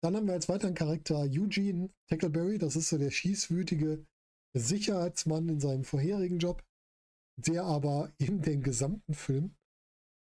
Dann 0.03 0.17
haben 0.17 0.27
wir 0.27 0.35
als 0.35 0.49
weiteren 0.49 0.75
Charakter 0.75 1.19
Eugene 1.19 1.91
Tackleberry. 2.09 2.59
Das 2.59 2.77
ist 2.77 2.89
so 2.89 2.99
der 2.99 3.11
schießwütige 3.11 4.07
Sicherheitsmann 4.55 5.49
in 5.49 5.61
seinem 5.61 5.85
vorherigen 5.85 6.39
Job, 6.39 6.65
der 7.37 7.65
aber 7.65 8.13
in 8.19 8.43
dem 8.43 8.63
gesamten 8.63 9.15
Film 9.15 9.57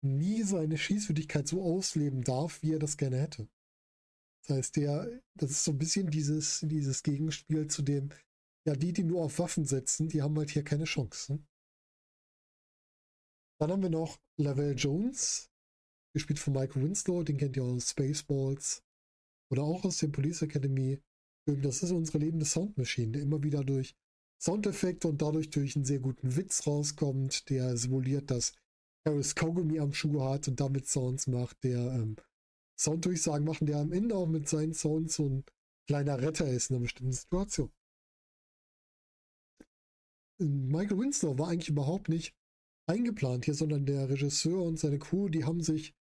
nie 0.02 0.42
seine 0.42 0.78
Schießwürdigkeit 0.78 1.48
so 1.48 1.62
ausleben 1.62 2.22
darf, 2.22 2.62
wie 2.62 2.72
er 2.72 2.78
das 2.78 2.96
gerne 2.96 3.20
hätte. 3.20 3.48
Das 4.46 4.58
heißt, 4.58 4.76
der, 4.76 5.20
das 5.34 5.50
ist 5.50 5.64
so 5.64 5.72
ein 5.72 5.78
bisschen 5.78 6.10
dieses, 6.10 6.60
dieses 6.60 7.02
Gegenspiel 7.02 7.66
zu 7.66 7.82
dem, 7.82 8.10
ja, 8.66 8.74
die, 8.74 8.92
die 8.92 9.04
nur 9.04 9.24
auf 9.24 9.38
Waffen 9.38 9.64
setzen, 9.64 10.08
die 10.08 10.22
haben 10.22 10.36
halt 10.38 10.50
hier 10.50 10.64
keine 10.64 10.84
Chance. 10.84 11.34
Ne? 11.34 11.46
Dann 13.60 13.70
haben 13.70 13.82
wir 13.82 13.90
noch 13.90 14.18
Lavelle 14.38 14.74
Jones, 14.74 15.50
gespielt 16.14 16.38
von 16.38 16.52
Michael 16.52 16.82
Winslow, 16.82 17.22
den 17.22 17.38
kennt 17.38 17.56
ihr 17.56 17.64
aus 17.64 17.90
Spaceballs 17.90 18.82
oder 19.50 19.62
auch 19.62 19.84
aus 19.84 19.98
dem 19.98 20.12
Police 20.12 20.42
Academy. 20.42 21.00
Das 21.46 21.82
ist 21.82 21.92
unsere 21.92 22.18
lebende 22.18 22.44
Soundmaschine, 22.44 23.12
der 23.12 23.22
immer 23.22 23.42
wieder 23.42 23.64
durch 23.64 23.94
Soundeffekte 24.40 25.08
und 25.08 25.22
dadurch 25.22 25.50
durch 25.50 25.76
einen 25.76 25.84
sehr 25.84 26.00
guten 26.00 26.36
Witz 26.36 26.66
rauskommt, 26.66 27.48
der 27.48 27.76
simuliert, 27.76 28.30
dass 28.30 28.52
Harris 29.06 29.34
Kaugummi 29.34 29.78
am 29.78 29.92
Schuh 29.92 30.22
hat 30.22 30.48
und 30.48 30.60
damit 30.60 30.86
Sounds 30.86 31.26
macht, 31.26 31.62
der 31.62 31.78
ähm, 31.78 32.16
Sounddurchsagen 32.78 33.46
machen, 33.46 33.66
der 33.66 33.78
am 33.78 33.92
Ende 33.92 34.14
auch 34.14 34.26
mit 34.26 34.48
seinen 34.48 34.74
Sounds 34.74 35.16
so 35.16 35.28
ein 35.28 35.44
kleiner 35.88 36.20
Retter 36.20 36.48
ist 36.48 36.70
in 36.70 36.76
einer 36.76 36.82
bestimmten 36.82 37.12
Situation. 37.12 37.72
Michael 40.38 40.98
Winslow 40.98 41.38
war 41.38 41.48
eigentlich 41.48 41.70
überhaupt 41.70 42.08
nicht 42.08 42.34
eingeplant 42.88 43.46
hier, 43.46 43.54
sondern 43.54 43.86
der 43.86 44.08
Regisseur 44.08 44.62
und 44.62 44.78
seine 44.78 44.98
Crew, 44.98 45.28
die 45.28 45.44
haben 45.44 45.62
sich 45.62 45.94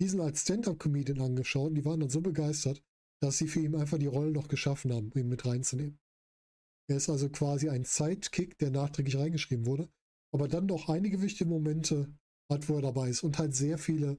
diesen 0.00 0.20
als 0.20 0.42
Stand-Up-Comedian 0.42 1.20
angeschaut 1.20 1.70
und 1.70 1.74
die 1.74 1.84
waren 1.84 2.00
dann 2.00 2.10
so 2.10 2.20
begeistert, 2.20 2.82
dass 3.20 3.38
sie 3.38 3.48
für 3.48 3.60
ihn 3.60 3.74
einfach 3.74 3.98
die 3.98 4.06
Rolle 4.06 4.30
noch 4.30 4.48
geschaffen 4.48 4.92
haben, 4.92 5.10
ihn 5.14 5.28
mit 5.28 5.44
reinzunehmen. 5.44 5.98
Er 6.88 6.96
ist 6.96 7.10
also 7.10 7.28
quasi 7.28 7.68
ein 7.68 7.84
Sidekick, 7.84 8.56
der 8.58 8.70
nachträglich 8.70 9.16
reingeschrieben 9.16 9.66
wurde, 9.66 9.90
aber 10.32 10.48
dann 10.48 10.66
noch 10.66 10.88
einige 10.88 11.20
wichtige 11.20 11.50
Momente 11.50 12.12
hat, 12.50 12.68
wo 12.68 12.76
er 12.76 12.82
dabei 12.82 13.10
ist 13.10 13.22
und 13.22 13.38
halt 13.38 13.54
sehr 13.54 13.76
viele 13.78 14.18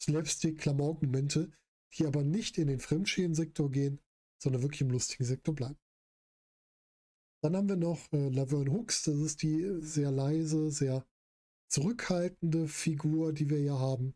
Slapstick-Klamauk-Momente, 0.00 1.50
die 1.96 2.06
aber 2.06 2.24
nicht 2.24 2.58
in 2.58 2.68
den 2.68 2.80
Fremdschäden-Sektor 2.80 3.70
gehen, 3.70 4.00
sondern 4.38 4.62
wirklich 4.62 4.82
im 4.82 4.90
lustigen 4.90 5.24
Sektor 5.24 5.54
bleiben. 5.54 5.78
Dann 7.42 7.56
haben 7.56 7.68
wir 7.68 7.76
noch 7.76 8.10
äh, 8.12 8.28
Laverne 8.30 8.72
Hooks, 8.72 9.02
das 9.02 9.16
ist 9.16 9.42
die 9.42 9.80
sehr 9.80 10.10
leise, 10.10 10.70
sehr 10.70 11.06
zurückhaltende 11.68 12.68
Figur, 12.68 13.32
die 13.32 13.50
wir 13.50 13.58
hier 13.58 13.78
haben, 13.78 14.14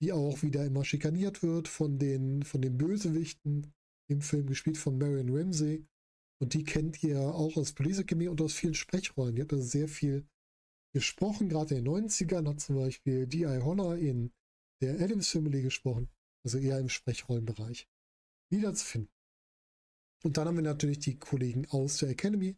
die 0.00 0.12
auch 0.12 0.42
wieder 0.42 0.64
immer 0.64 0.84
schikaniert 0.84 1.42
wird 1.42 1.68
von 1.68 1.98
den, 1.98 2.42
von 2.42 2.60
den 2.60 2.76
Bösewichten 2.76 3.72
im 4.08 4.20
Film, 4.20 4.46
gespielt 4.46 4.78
von 4.78 4.98
Marion 4.98 5.34
Ramsey. 5.34 5.86
Und 6.42 6.54
die 6.54 6.64
kennt 6.64 7.02
ihr 7.02 7.20
auch 7.20 7.56
aus 7.56 7.72
Police 7.72 8.00
Academy 8.00 8.28
und 8.28 8.40
aus 8.40 8.54
vielen 8.54 8.74
Sprechrollen. 8.74 9.36
Die 9.36 9.42
hat 9.42 9.52
also 9.52 9.64
sehr 9.64 9.88
viel 9.88 10.26
gesprochen, 10.92 11.48
gerade 11.48 11.76
in 11.76 11.84
den 11.84 12.08
90ern 12.08 12.48
hat 12.48 12.60
zum 12.60 12.76
Beispiel 12.76 13.26
D.I. 13.26 13.60
Holler 13.60 13.96
in 13.96 14.32
der 14.80 15.00
Adams 15.00 15.28
Family 15.28 15.62
gesprochen, 15.62 16.08
also 16.44 16.58
eher 16.58 16.78
im 16.78 16.88
Sprechrollenbereich. 16.88 17.88
Wiederzufinden. 18.50 19.12
Und 20.22 20.36
dann 20.36 20.48
haben 20.48 20.56
wir 20.56 20.62
natürlich 20.62 20.98
die 20.98 21.18
Kollegen 21.18 21.66
aus 21.70 21.98
der 21.98 22.10
Academy. 22.10 22.56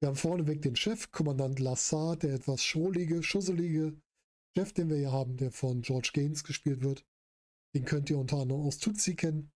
Wir 0.00 0.08
haben 0.08 0.16
vorneweg 0.16 0.62
den 0.62 0.74
Chef, 0.74 1.10
Kommandant 1.12 1.60
Lassard, 1.60 2.22
der 2.22 2.34
etwas 2.34 2.64
schrullige, 2.64 3.22
schusselige 3.22 3.96
Chef, 4.56 4.72
den 4.72 4.88
wir 4.88 4.96
hier 4.96 5.12
haben, 5.12 5.36
der 5.36 5.52
von 5.52 5.82
George 5.82 6.10
Gaines 6.12 6.42
gespielt 6.44 6.82
wird. 6.82 7.06
Den 7.74 7.84
könnt 7.84 8.10
ihr 8.10 8.18
unter 8.18 8.38
anderem 8.38 8.62
aus 8.62 8.78
Tutsi 8.78 9.14
kennen, 9.14 9.52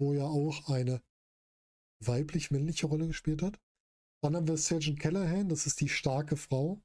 wo 0.00 0.14
er 0.14 0.26
auch 0.26 0.68
eine 0.68 1.02
weiblich-männliche 2.04 2.86
Rolle 2.86 3.06
gespielt 3.06 3.42
hat. 3.42 3.60
Dann 4.22 4.36
haben 4.36 4.48
wir 4.48 4.56
Sergeant 4.56 5.00
Callahan, 5.00 5.48
das 5.48 5.66
ist 5.66 5.80
die 5.80 5.88
starke 5.88 6.36
Frau 6.36 6.80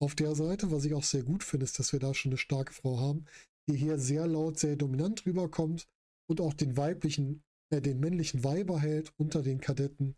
auf 0.00 0.14
der 0.14 0.34
Seite. 0.34 0.70
Was 0.70 0.84
ich 0.84 0.94
auch 0.94 1.04
sehr 1.04 1.22
gut 1.22 1.42
finde, 1.42 1.64
ist, 1.64 1.78
dass 1.78 1.92
wir 1.92 2.00
da 2.00 2.14
schon 2.14 2.30
eine 2.30 2.38
starke 2.38 2.72
Frau 2.72 2.98
haben, 2.98 3.26
die 3.68 3.76
hier 3.76 3.98
sehr 3.98 4.26
laut, 4.26 4.58
sehr 4.58 4.76
dominant 4.76 5.26
rüberkommt 5.26 5.88
und 6.28 6.40
auch 6.40 6.54
den 6.54 6.76
weiblichen, 6.76 7.42
äh, 7.70 7.80
den 7.80 8.00
männlichen 8.00 8.44
Weiber 8.44 8.80
hält 8.80 9.12
unter 9.16 9.42
den 9.42 9.60
Kadetten, 9.60 10.14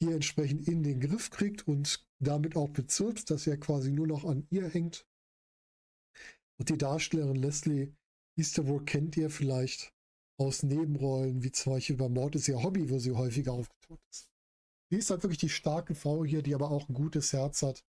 hier 0.00 0.14
entsprechend 0.14 0.66
in 0.66 0.82
den 0.82 1.00
Griff 1.00 1.30
kriegt 1.30 1.68
und 1.68 2.04
damit 2.18 2.56
auch 2.56 2.70
bezirkt, 2.70 3.30
dass 3.30 3.46
er 3.46 3.58
quasi 3.58 3.92
nur 3.92 4.06
noch 4.06 4.24
an 4.24 4.46
ihr 4.50 4.68
hängt. 4.68 5.06
Und 6.58 6.68
die 6.68 6.78
Darstellerin 6.78 7.36
Leslie 7.36 7.94
Easterwood 8.36 8.86
kennt 8.86 9.16
ihr 9.16 9.30
vielleicht 9.30 9.92
aus 10.38 10.62
Nebenrollen, 10.62 11.42
wie 11.42 11.52
zum 11.52 11.74
Beispiel 11.74 11.96
bei 11.96 12.08
Mord 12.08 12.34
ist 12.34 12.48
ihr 12.48 12.62
Hobby, 12.62 12.90
wo 12.90 12.98
sie 12.98 13.12
häufiger 13.12 13.52
aufgetaucht 13.52 14.02
ist. 14.10 14.28
Sie 14.90 14.98
ist 14.98 15.10
halt 15.10 15.22
wirklich 15.22 15.38
die 15.38 15.48
starke 15.48 15.94
Frau 15.94 16.24
hier, 16.24 16.42
die 16.42 16.54
aber 16.54 16.70
auch 16.70 16.88
ein 16.88 16.94
gutes 16.94 17.32
Herz 17.32 17.62
hat 17.62 17.84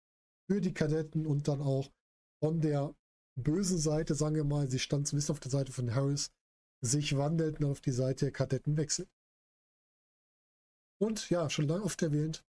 für 0.50 0.61
die 0.61 0.75
Kadetten 0.75 1.26
und 1.26 1.49
dann 1.49 1.61
auch 1.61 1.90
von 2.42 2.61
der 2.61 2.94
bösen 3.42 3.78
Seite, 3.78 4.14
sagen 4.14 4.37
wir 4.37 4.44
mal, 4.44 4.70
sie 4.70 4.78
stand 4.78 5.11
bisschen 5.11 5.32
auf 5.32 5.40
der 5.40 5.50
Seite 5.50 5.73
von 5.73 5.94
Harris, 5.94 6.30
sich 6.82 7.16
wandelt 7.16 7.61
und 7.61 7.66
auf 7.66 7.80
die 7.80 7.92
Seite 7.92 8.26
der 8.26 8.32
Kadetten 8.32 8.76
wechselt. 8.76 9.09
Und 11.00 11.30
ja, 11.30 11.49
schon 11.49 11.66
lange 11.66 11.85
oft 11.85 12.02
erwähnt, 12.02 12.44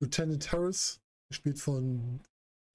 Lieutenant 0.00 0.52
Harris, 0.52 1.00
gespielt 1.28 1.60
von 1.60 2.20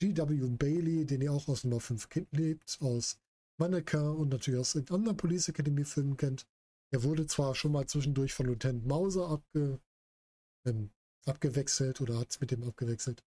G.W. 0.02 0.48
Bailey, 0.58 1.06
den 1.06 1.22
ihr 1.22 1.34
auch 1.34 1.48
aus 1.48 1.64
Nummer 1.64 1.82
5 1.82 2.10
Kind 2.10 2.32
lebt, 2.32 2.78
aus 2.82 3.20
Mannequin 3.60 4.16
und 4.16 4.30
natürlich 4.30 4.60
aus 4.60 4.76
anderen 4.76 5.18
Police 5.18 5.50
Academy 5.50 5.84
Filmen 5.84 6.16
kennt. 6.16 6.48
Er 6.92 7.04
wurde 7.04 7.28
zwar 7.28 7.54
schon 7.56 7.74
mal 7.74 7.88
zwischendurch 7.88 8.34
von 8.34 8.48
Lieutenant 8.48 8.86
Mauser 8.86 9.28
abge, 9.28 9.80
ähm, 10.66 10.92
abgewechselt 11.26 12.02
oder 12.02 12.18
hat 12.18 12.32
es 12.32 12.40
mit 12.40 12.52
dem 12.52 12.64
abgewechselt. 12.64 13.24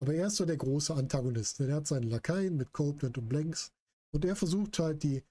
Aber 0.00 0.14
er 0.14 0.28
ist 0.28 0.36
so 0.36 0.46
der 0.46 0.56
große 0.56 0.94
Antagonist. 0.94 1.60
Er 1.60 1.74
hat 1.74 1.86
seinen 1.86 2.08
Lakaien 2.08 2.56
mit 2.56 2.72
Copeland 2.72 3.18
und 3.18 3.28
Blanks 3.28 3.72
und 4.12 4.24
er 4.24 4.34
versucht 4.34 4.78
halt 4.78 5.02
die, 5.02 5.22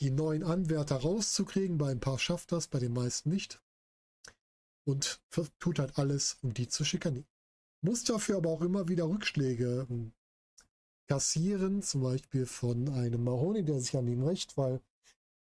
die 0.00 0.10
neuen 0.10 0.42
Anwärter 0.42 0.96
rauszukriegen. 0.96 1.78
Bei 1.78 1.90
ein 1.90 2.00
paar 2.00 2.18
schafft 2.18 2.52
das, 2.52 2.68
bei 2.68 2.78
den 2.78 2.92
meisten 2.92 3.30
nicht. 3.30 3.60
Und 4.86 5.22
tut 5.58 5.78
halt 5.78 5.98
alles, 5.98 6.38
um 6.42 6.52
die 6.52 6.68
zu 6.68 6.84
schikanieren. 6.84 7.26
Muss 7.80 8.04
dafür 8.04 8.36
aber 8.36 8.50
auch 8.50 8.60
immer 8.60 8.88
wieder 8.88 9.08
Rückschläge 9.08 9.86
ähm, 9.90 10.12
kassieren, 11.06 11.82
zum 11.82 12.02
Beispiel 12.02 12.46
von 12.46 12.88
einem 12.90 13.24
Mahoney, 13.24 13.62
der 13.62 13.80
sich 13.80 13.96
an 13.96 14.08
ihm 14.08 14.22
rächt, 14.24 14.56
weil 14.56 14.80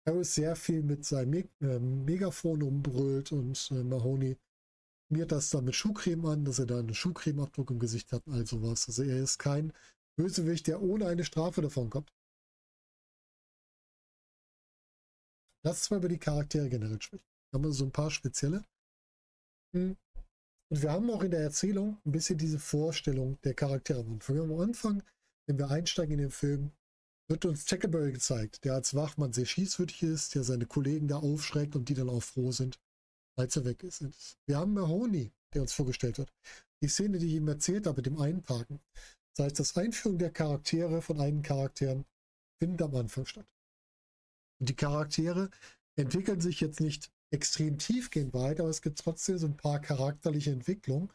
Harris 0.07 0.35
sehr 0.35 0.57
viel 0.57 0.83
mit 0.83 1.05
seinem 1.05 1.31
Me 1.31 1.49
äh, 1.61 1.79
Megafon 1.79 2.63
umbrüllt 2.63 3.33
und 3.33 3.71
äh, 3.73 3.83
Mahoney 3.83 4.37
schmiert 5.13 5.31
das 5.31 5.51
dann 5.51 5.67
mit 5.67 5.75
Schuhcreme 5.75 6.25
an, 6.25 6.45
dass 6.47 6.59
er 6.59 6.65
da 6.65 6.79
einen 6.79 6.95
Schuhcremeabdruck 6.95 7.71
im 7.71 7.79
Gesicht 7.79 8.11
hat 8.13 8.27
und 8.27 8.33
all 8.33 8.47
sowas. 8.47 8.89
Also 8.89 9.03
er 9.03 9.23
ist 9.23 9.37
kein 9.37 9.75
Bösewicht, 10.17 10.67
der 10.67 10.81
ohne 10.81 11.07
eine 11.07 11.23
Strafe 11.23 11.61
davon 11.61 11.91
kommt. 11.91 12.11
Lass 15.67 15.81
uns 15.81 15.91
mal 15.91 15.99
über 15.99 16.09
die 16.09 16.19
Charaktere 16.19 16.71
generell 16.71 17.01
sprechen. 17.03 17.27
Da 17.51 17.59
haben 17.59 17.65
wir 17.65 17.73
so 17.73 17.85
ein 17.85 17.93
paar 17.93 18.11
spezielle. 18.11 18.65
Hm. 19.77 19.99
Und 20.71 20.83
wir 20.83 20.91
haben 20.91 21.11
auch 21.11 21.23
in 21.23 21.31
der 21.31 21.41
Erzählung 21.41 22.01
ein 22.07 22.13
bisschen 22.13 22.39
diese 22.39 22.59
Vorstellung 22.59 23.39
der 23.43 23.53
Charaktere. 23.53 24.01
Am 24.01 24.61
Anfang, 24.61 25.03
wenn 25.47 25.59
wir 25.59 25.71
einsteigen 25.71 26.15
in 26.15 26.21
den 26.21 26.31
Film, 26.31 26.73
wird 27.29 27.45
uns 27.45 27.67
Tackleberry 27.67 28.13
gezeigt, 28.13 28.65
der 28.65 28.73
als 28.73 28.95
Wachmann 28.95 29.35
sehr 29.35 29.45
schießwürdig 29.45 30.05
ist, 30.05 30.35
der 30.35 30.43
seine 30.43 30.65
Kollegen 30.65 31.07
da 31.07 31.19
aufschreckt 31.19 31.77
und 31.77 31.91
die 31.91 31.95
dann 31.95 32.09
auch 32.09 32.23
froh 32.23 32.51
sind, 32.51 32.81
als 33.37 33.57
er 33.57 33.65
weg 33.65 33.83
ist. 33.83 34.05
Wir 34.47 34.59
haben 34.59 34.75
Mahoney, 34.75 35.33
der 35.55 35.63
uns 35.63 35.73
vorgestellt 35.73 36.19
wird. 36.19 36.33
Die 36.83 36.89
Szene, 36.89 37.19
die 37.19 37.27
ich 37.27 37.35
ihm 37.35 37.49
erzählt 37.49 37.87
habe, 37.87 37.97
mit 37.97 38.07
dem 38.07 38.21
Einparken. 38.21 38.81
Das 39.35 39.47
heißt, 39.47 39.61
das 39.61 39.77
Einführung 39.77 40.19
der 40.19 40.31
Charaktere 40.31 41.01
von 41.01 41.21
einigen 41.21 41.43
Charakteren 41.43 42.05
findet 42.59 42.83
am 42.83 42.95
Anfang 42.95 43.27
statt. 43.27 43.47
Und 44.61 44.69
die 44.69 44.77
Charaktere 44.77 45.51
entwickeln 45.97 46.41
sich 46.41 46.61
jetzt 46.61 46.81
nicht 46.81 47.11
extrem 47.31 47.79
tiefgehend 47.79 48.35
weiter, 48.35 48.63
aber 48.63 48.71
es 48.71 48.83
gibt 48.83 48.99
trotzdem 48.99 49.39
so 49.39 49.47
ein 49.47 49.57
paar 49.57 49.81
charakterliche 49.81 50.51
Entwicklungen, 50.51 51.11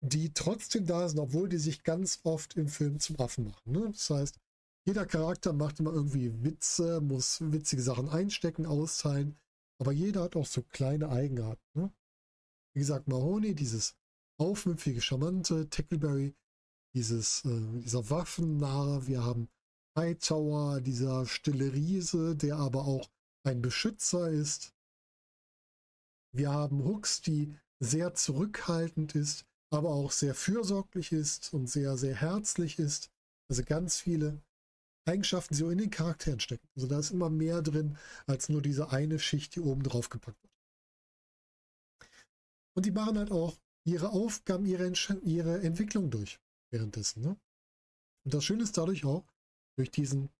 die 0.00 0.32
trotzdem 0.32 0.86
da 0.86 1.08
sind, 1.08 1.18
obwohl 1.18 1.48
die 1.48 1.58
sich 1.58 1.82
ganz 1.82 2.20
oft 2.24 2.56
im 2.56 2.68
Film 2.68 3.00
zum 3.00 3.18
Affen 3.20 3.44
machen. 3.44 3.72
Ne? 3.72 3.90
Das 3.90 4.08
heißt, 4.10 4.38
jeder 4.86 5.06
Charakter 5.06 5.52
macht 5.52 5.80
immer 5.80 5.92
irgendwie 5.92 6.42
Witze, 6.42 7.00
muss 7.00 7.40
witzige 7.40 7.82
Sachen 7.82 8.08
einstecken, 8.08 8.66
austeilen. 8.66 9.36
Aber 9.80 9.92
jeder 9.92 10.22
hat 10.22 10.36
auch 10.36 10.46
so 10.46 10.62
kleine 10.62 11.08
Eigenarten. 11.08 11.62
Ne? 11.74 11.92
Wie 12.74 12.80
gesagt, 12.80 13.08
Mahoney, 13.08 13.54
dieses 13.54 13.96
aufmüpfige, 14.38 15.00
charmante, 15.00 15.68
Tackleberry, 15.68 16.34
dieses, 16.94 17.44
äh, 17.44 17.80
dieser 17.80 18.08
Waffennarr. 18.10 19.06
Wir 19.06 19.24
haben 19.24 19.48
Hightower, 19.96 20.80
dieser 20.80 21.26
stille 21.26 21.72
Riese, 21.72 22.36
der 22.36 22.56
aber 22.56 22.84
auch 22.84 23.10
ein 23.44 23.62
Beschützer 23.62 24.30
ist. 24.30 24.74
Wir 26.32 26.50
haben 26.50 26.84
Hooks, 26.84 27.20
die 27.20 27.56
sehr 27.80 28.14
zurückhaltend 28.14 29.14
ist, 29.14 29.46
aber 29.70 29.90
auch 29.90 30.10
sehr 30.10 30.34
fürsorglich 30.34 31.12
ist 31.12 31.52
und 31.52 31.68
sehr, 31.68 31.96
sehr 31.96 32.16
herzlich 32.16 32.78
ist. 32.78 33.10
Also 33.48 33.62
ganz 33.62 34.00
viele 34.00 34.42
Eigenschaften, 35.06 35.54
die 35.54 35.60
so 35.60 35.70
in 35.70 35.78
den 35.78 35.90
Charakteren 35.90 36.40
stecken. 36.40 36.66
Also 36.74 36.86
da 36.86 36.98
ist 36.98 37.10
immer 37.10 37.30
mehr 37.30 37.62
drin, 37.62 37.96
als 38.26 38.48
nur 38.48 38.62
diese 38.62 38.90
eine 38.90 39.18
Schicht, 39.18 39.54
die 39.54 39.60
oben 39.60 39.82
drauf 39.82 40.08
gepackt 40.08 40.42
wird. 40.42 40.52
Und 42.76 42.86
die 42.86 42.90
machen 42.90 43.18
halt 43.18 43.30
auch 43.30 43.56
ihre 43.84 44.10
Aufgaben, 44.10 44.66
ihre, 44.66 44.90
ihre 45.22 45.60
Entwicklung 45.62 46.10
durch 46.10 46.40
währenddessen. 46.72 47.22
Ne? 47.22 47.36
Und 48.24 48.34
das 48.34 48.44
Schöne 48.44 48.62
ist 48.62 48.76
dadurch 48.76 49.04
auch, 49.04 49.24
durch 49.76 49.90
diesen 49.90 50.30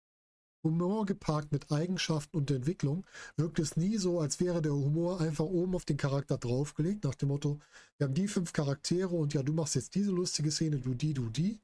Humor 0.64 1.04
geparkt 1.04 1.52
mit 1.52 1.70
Eigenschaften 1.70 2.38
und 2.38 2.50
Entwicklung, 2.50 3.04
wirkt 3.36 3.58
es 3.58 3.76
nie 3.76 3.98
so, 3.98 4.20
als 4.20 4.40
wäre 4.40 4.62
der 4.62 4.72
Humor 4.72 5.20
einfach 5.20 5.44
oben 5.44 5.74
auf 5.74 5.84
den 5.84 5.98
Charakter 5.98 6.38
draufgelegt, 6.38 7.04
nach 7.04 7.14
dem 7.14 7.28
Motto, 7.28 7.60
wir 7.98 8.06
haben 8.06 8.14
die 8.14 8.28
fünf 8.28 8.52
Charaktere 8.52 9.14
und 9.14 9.34
ja, 9.34 9.42
du 9.42 9.52
machst 9.52 9.74
jetzt 9.74 9.94
diese 9.94 10.10
lustige 10.10 10.50
Szene, 10.50 10.80
du 10.80 10.94
die, 10.94 11.12
du 11.12 11.28
die, 11.28 11.60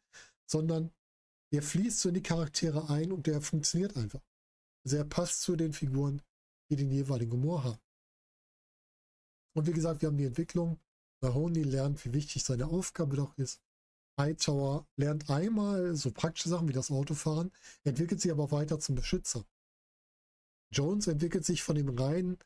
sondern 0.47 0.92
der 1.52 1.62
fließt 1.62 2.00
so 2.00 2.09
in 2.09 2.14
die 2.14 2.23
Charaktere 2.23 2.88
ein 2.90 3.12
und 3.12 3.26
der 3.26 3.40
funktioniert 3.40 3.97
einfach. 3.97 4.23
Also 4.85 4.97
er 4.97 5.04
passt 5.04 5.42
zu 5.42 5.57
den 5.57 5.73
Figuren, 5.73 6.23
die 6.71 6.76
den 6.76 6.90
jeweiligen 6.90 7.33
Humor 7.33 7.64
haben. 7.64 7.80
Und 9.54 9.66
wie 9.66 9.73
gesagt, 9.73 10.00
wir 10.02 10.09
haben 10.09 10.16
die 10.16 10.25
Entwicklung. 10.25 10.78
Mahoney 11.23 11.62
lernt, 11.62 12.04
wie 12.04 12.14
wichtig 12.14 12.45
seine 12.45 12.66
Aufgabe 12.66 13.16
doch 13.16 13.37
ist. 13.37 13.61
Hightower 14.19 14.87
lernt 14.97 15.28
einmal 15.28 15.95
so 15.97 16.11
praktische 16.12 16.49
Sachen 16.49 16.69
wie 16.69 16.73
das 16.73 16.90
Autofahren, 16.90 17.50
entwickelt 17.85 18.21
sich 18.21 18.30
aber 18.30 18.50
weiter 18.50 18.78
zum 18.78 18.95
Beschützer. 18.95 19.45
Jones 20.73 21.09
entwickelt 21.09 21.45
sich 21.45 21.62
von 21.62 21.76
dem 21.76 21.88
reinen 21.88 22.38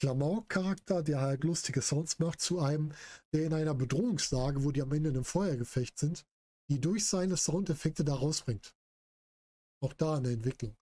Klamauk-Charakter, 0.00 1.02
der 1.02 1.20
halt 1.20 1.44
lustige 1.44 1.82
Sounds 1.82 2.18
macht, 2.18 2.40
zu 2.40 2.60
einem, 2.60 2.92
der 3.32 3.44
in 3.44 3.52
einer 3.52 3.74
Bedrohungslage, 3.74 4.64
wo 4.64 4.70
die 4.70 4.82
am 4.82 4.92
Ende 4.92 5.10
in 5.10 5.16
einem 5.16 5.24
Feuergefecht 5.24 5.98
sind, 5.98 6.26
die 6.70 6.80
durch 6.80 7.06
seine 7.06 7.36
Soundeffekte 7.36 8.04
da 8.04 8.14
rausbringt. 8.14 8.74
Auch 9.82 9.92
da 9.92 10.16
eine 10.16 10.30
Entwicklung. 10.30 10.76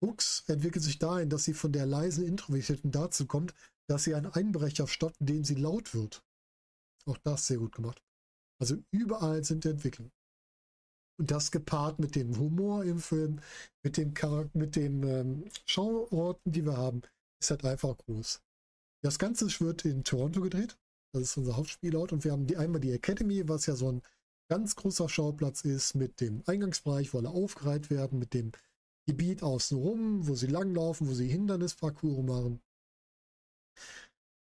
Hooks 0.00 0.44
entwickelt 0.46 0.84
sich 0.84 0.98
dahin, 0.98 1.30
dass 1.30 1.44
sie 1.44 1.54
von 1.54 1.72
der 1.72 1.86
leisen 1.86 2.26
Introvertierten 2.26 2.90
dazu 2.90 3.26
kommt, 3.26 3.54
dass 3.88 4.04
sie 4.04 4.14
einen 4.14 4.32
Einbrecher 4.32 4.86
stoppt, 4.86 5.20
indem 5.20 5.44
sie 5.44 5.54
laut 5.54 5.94
wird. 5.94 6.24
Auch 7.06 7.18
das 7.18 7.46
sehr 7.46 7.58
gut 7.58 7.74
gemacht. 7.74 8.02
Also 8.60 8.76
überall 8.90 9.44
sind 9.44 9.66
Entwicklungen. 9.66 10.12
Und 11.18 11.30
das 11.30 11.50
gepaart 11.50 11.98
mit 11.98 12.16
dem 12.16 12.36
Humor 12.38 12.84
im 12.84 12.98
Film, 12.98 13.40
mit 13.82 13.96
den, 13.96 14.14
mit 14.52 14.76
den 14.76 15.02
ähm, 15.04 15.50
Schauorten, 15.66 16.52
die 16.52 16.64
wir 16.64 16.76
haben, 16.76 17.02
ist 17.40 17.50
halt 17.50 17.64
einfach 17.64 17.96
groß. 17.98 18.42
Das 19.02 19.18
Ganze 19.18 19.48
wird 19.60 19.84
in 19.84 20.02
Toronto 20.02 20.40
gedreht. 20.40 20.76
Das 21.12 21.22
ist 21.22 21.36
unser 21.36 21.56
Hauptspielort. 21.56 22.12
Und 22.12 22.24
wir 22.24 22.32
haben 22.32 22.46
die, 22.46 22.56
einmal 22.56 22.80
die 22.80 22.90
Academy, 22.90 23.48
was 23.48 23.66
ja 23.66 23.76
so 23.76 23.92
ein 23.92 24.02
ganz 24.48 24.76
großer 24.76 25.08
Schauplatz 25.08 25.62
ist, 25.62 25.94
mit 25.94 26.20
dem 26.20 26.42
Eingangsbereich, 26.46 27.12
wo 27.12 27.18
alle 27.18 27.30
aufgereiht 27.30 27.90
werden, 27.90 28.18
mit 28.18 28.34
dem 28.34 28.52
Gebiet 29.06 29.42
außenrum, 29.42 30.26
wo 30.26 30.34
sie 30.34 30.46
langlaufen, 30.46 31.08
wo 31.08 31.14
sie 31.14 31.28
Hindernisparcours 31.28 32.24
machen. 32.24 32.60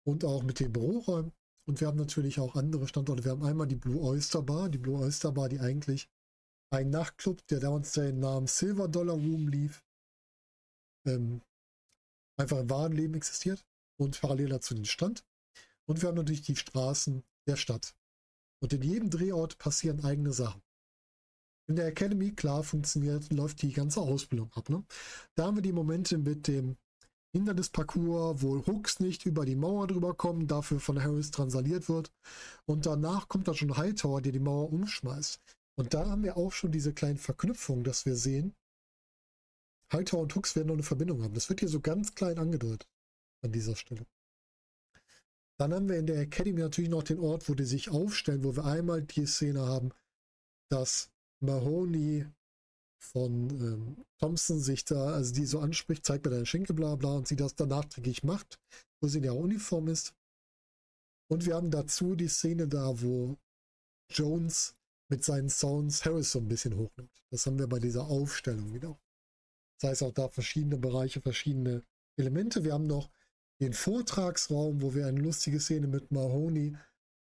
Und 0.04 0.26
auch 0.26 0.44
mit 0.44 0.60
den 0.60 0.74
Büroräumen. 0.74 1.32
Und 1.68 1.80
wir 1.80 1.88
haben 1.88 1.98
natürlich 1.98 2.40
auch 2.40 2.56
andere 2.56 2.88
Standorte. 2.88 3.24
Wir 3.24 3.32
haben 3.32 3.44
einmal 3.44 3.68
die 3.68 3.76
Blue 3.76 4.02
Oyster 4.02 4.42
Bar. 4.42 4.70
Die 4.70 4.80
Blue 4.80 5.00
Oyster 5.00 5.32
Bar, 5.32 5.50
die 5.50 5.60
eigentlich 5.60 6.10
ein 6.72 6.90
Nachtclub, 6.90 7.46
der 7.48 7.60
damals 7.60 7.92
den 7.92 8.20
Namen 8.20 8.48
Silver 8.48 8.88
Dollar 8.88 9.16
Room 9.16 9.48
lief, 9.48 9.84
ähm, 11.06 11.42
einfach 12.38 12.60
im 12.60 12.70
wahren 12.70 12.94
Leben 12.94 13.14
existiert 13.14 13.66
und 13.98 14.20
parallel 14.20 14.50
dazu 14.50 14.74
den 14.74 14.86
Strand. 14.86 15.24
Und 15.86 16.02
wir 16.02 16.10
haben 16.10 16.16
natürlich 16.16 16.42
die 16.42 16.56
Straßen 16.56 17.24
der 17.48 17.58
Stadt. 17.58 17.94
Und 18.62 18.74
in 18.74 18.82
jedem 18.82 19.10
Drehort 19.10 19.58
passieren 19.58 20.04
eigene 20.04 20.34
Sachen. 20.34 20.62
In 21.68 21.76
der 21.76 21.88
Academy, 21.88 22.32
klar, 22.32 22.64
funktioniert, 22.64 23.32
läuft 23.32 23.62
die 23.62 23.72
ganze 23.72 24.02
Ausbildung 24.02 24.52
ab. 24.54 24.70
Ne? 24.70 24.84
Da 25.36 25.46
haben 25.46 25.58
wir 25.58 25.62
die 25.62 25.72
Momente 25.72 26.18
mit 26.18 26.48
dem 26.48 26.78
Hindernisparcours, 27.34 28.42
wo 28.42 28.66
Hooks 28.68 29.00
nicht 29.00 29.26
über 29.26 29.46
die 29.46 29.56
Mauer 29.56 29.88
drüber 29.88 30.14
kommen, 30.14 30.48
dafür 30.48 30.80
von 30.80 31.02
Harris 31.02 31.32
transaliert 31.32 31.88
wird. 31.88 32.12
Und 32.66 32.86
danach 32.86 33.30
kommt 33.30 33.48
dann 33.48 33.56
schon 33.56 33.78
Hightower, 33.78 34.22
der 34.22 34.34
die 34.34 34.40
Mauer 34.40 34.72
umschmeißt. 34.72 35.40
Und 35.78 35.94
da 35.94 36.10
haben 36.10 36.24
wir 36.24 36.36
auch 36.36 36.52
schon 36.52 36.72
diese 36.72 36.94
kleinen 36.94 37.18
Verknüpfungen, 37.18 37.84
dass 37.84 38.06
wir 38.06 38.16
sehen, 38.16 38.54
Hightower 39.94 40.22
und 40.22 40.36
Hooks 40.36 40.56
werden 40.56 40.68
noch 40.68 40.76
eine 40.76 40.84
Verbindung 40.84 41.24
haben. 41.24 41.34
Das 41.34 41.50
wird 41.50 41.62
hier 41.62 41.70
so 41.70 41.80
ganz 41.80 42.16
klein 42.16 42.38
angedeutet 42.38 42.90
an 43.44 43.52
dieser 43.52 43.76
Stelle. 43.76 44.06
Dann 45.62 45.76
haben 45.76 45.90
wir 45.90 46.00
in 46.00 46.08
der 46.08 46.20
Academy 46.20 46.60
natürlich 46.60 46.90
noch 46.90 47.04
den 47.04 47.20
Ort, 47.20 47.48
wo 47.48 47.54
die 47.54 47.66
sich 47.66 47.92
aufstellen, 47.92 48.44
wo 48.44 48.56
wir 48.56 48.66
einmal 48.66 49.04
die 49.04 49.28
Szene 49.28 49.62
haben, 49.62 49.92
dass 50.72 51.12
Mahoney 51.40 52.26
von 52.98 53.48
ähm, 53.52 54.06
Thompson 54.18 54.60
sich 54.60 54.86
da, 54.86 55.14
also 55.14 55.32
die 55.36 55.46
so 55.46 55.60
anspricht, 55.60 56.04
zeigt 56.04 56.26
mir 56.26 56.32
deine 56.32 56.48
Schenkel, 56.48 56.76
bla 56.76 56.96
bla, 56.96 57.14
und 57.14 57.28
sie 57.28 57.36
das 57.36 57.54
dann 57.54 57.70
nachträglich 57.70 58.24
macht, 58.24 58.60
wo 59.02 59.08
sie 59.08 59.18
in 59.18 59.24
der 59.24 59.36
Uniform 59.36 59.88
ist. 59.88 60.16
Und 61.30 61.46
wir 61.46 61.54
haben 61.54 61.70
dazu 61.70 62.16
die 62.16 62.28
Szene 62.28 62.68
da, 62.68 63.00
wo 63.00 63.38
Jones 64.10 64.76
mit 65.12 65.24
seinen 65.24 65.50
Sounds 65.50 66.04
Harris 66.06 66.32
so 66.32 66.40
ein 66.40 66.48
bisschen 66.48 66.76
hochnimmt. 66.76 67.24
Das 67.30 67.46
haben 67.46 67.60
wir 67.60 67.68
bei 67.68 67.78
dieser 67.78 68.08
Aufstellung 68.08 68.74
wieder. 68.74 69.00
Das 69.80 69.92
heißt 69.92 70.02
auch 70.02 70.14
da 70.14 70.28
verschiedene 70.28 70.80
Bereiche, 70.80 71.22
verschiedene 71.22 71.84
Elemente. 72.18 72.64
Wir 72.64 72.74
haben 72.74 72.88
noch 72.88 73.12
den 73.62 73.74
Vortragsraum, 73.74 74.82
wo 74.82 74.96
wir 74.96 75.06
eine 75.06 75.22
lustige 75.22 75.60
Szene 75.60 75.88
mit 75.88 76.12
Mahoney 76.12 76.76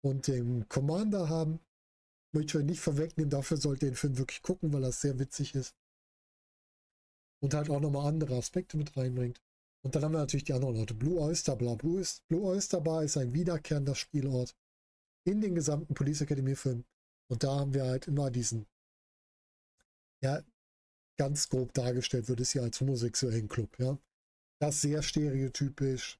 und 0.01 0.27
dem 0.27 0.69
Commander 0.69 1.29
haben. 1.29 1.59
Möchte 2.31 2.51
ich 2.51 2.63
euch 2.63 2.69
nicht 2.69 2.79
vorwegnehmen, 2.79 3.29
dafür 3.29 3.57
sollt 3.57 3.81
ihr 3.81 3.89
den 3.89 3.95
Film 3.95 4.17
wirklich 4.17 4.43
gucken, 4.43 4.71
weil 4.71 4.81
das 4.81 5.01
sehr 5.01 5.17
witzig 5.17 5.55
ist. 5.55 5.75
Und 7.41 7.53
halt 7.53 7.69
auch 7.69 7.79
nochmal 7.79 8.07
andere 8.07 8.35
Aspekte 8.35 8.77
mit 8.77 8.95
reinbringt. 8.95 9.41
Und 9.83 9.95
dann 9.95 10.03
haben 10.03 10.11
wir 10.11 10.19
natürlich 10.19 10.43
die 10.43 10.53
anderen 10.53 10.75
Leute. 10.75 10.93
Blue 10.93 11.19
Oyster, 11.19 11.55
bla. 11.55 11.75
Blue, 11.75 12.03
Blue 12.27 12.43
Oyster 12.43 12.81
Bar 12.81 13.03
ist 13.03 13.17
ein 13.17 13.33
wiederkehrender 13.33 13.95
Spielort 13.95 14.55
in 15.25 15.41
den 15.41 15.55
gesamten 15.55 15.93
Police 15.93 16.21
Academy 16.21 16.55
Film. 16.55 16.85
Und 17.29 17.43
da 17.43 17.55
haben 17.59 17.73
wir 17.73 17.85
halt 17.85 18.07
immer 18.07 18.29
diesen, 18.29 18.67
ja, 20.21 20.43
ganz 21.17 21.49
grob 21.49 21.73
dargestellt 21.73 22.27
wird 22.27 22.41
es 22.41 22.51
hier 22.51 22.63
als 22.63 22.79
homosexuellen 22.79 23.47
Club, 23.47 23.77
ja. 23.79 23.97
Das 24.59 24.81
sehr 24.81 25.01
stereotypisch. 25.03 26.19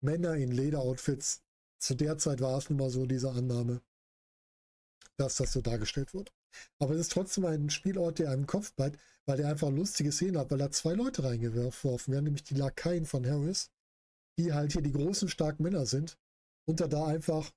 Männer 0.00 0.34
in 0.34 0.50
Lederoutfits. 0.50 1.42
Zu 1.78 1.94
der 1.94 2.18
Zeit 2.18 2.40
war 2.40 2.58
es 2.58 2.70
nun 2.70 2.78
mal 2.78 2.90
so, 2.90 3.06
diese 3.06 3.30
Annahme, 3.30 3.80
dass 5.16 5.36
das 5.36 5.52
so 5.52 5.60
dargestellt 5.60 6.14
wird. 6.14 6.32
Aber 6.78 6.94
es 6.94 7.00
ist 7.00 7.12
trotzdem 7.12 7.44
ein 7.44 7.70
Spielort, 7.70 8.18
der 8.18 8.30
einem 8.30 8.46
Kopf 8.46 8.72
bleibt, 8.74 8.98
weil 9.26 9.36
der 9.36 9.48
einfach 9.48 9.70
lustige 9.70 10.12
Szenen 10.12 10.38
hat, 10.38 10.50
weil 10.50 10.58
da 10.58 10.70
zwei 10.70 10.94
Leute 10.94 11.22
reingeworfen 11.24 12.12
werden, 12.12 12.24
nämlich 12.24 12.44
die 12.44 12.54
Lakaien 12.54 13.06
von 13.06 13.26
Harris, 13.26 13.70
die 14.38 14.52
halt 14.52 14.72
hier 14.72 14.82
die 14.82 14.92
großen, 14.92 15.28
starken 15.28 15.62
Männer 15.62 15.86
sind 15.86 16.18
und 16.66 16.80
da, 16.80 16.88
da 16.88 17.06
einfach 17.06 17.52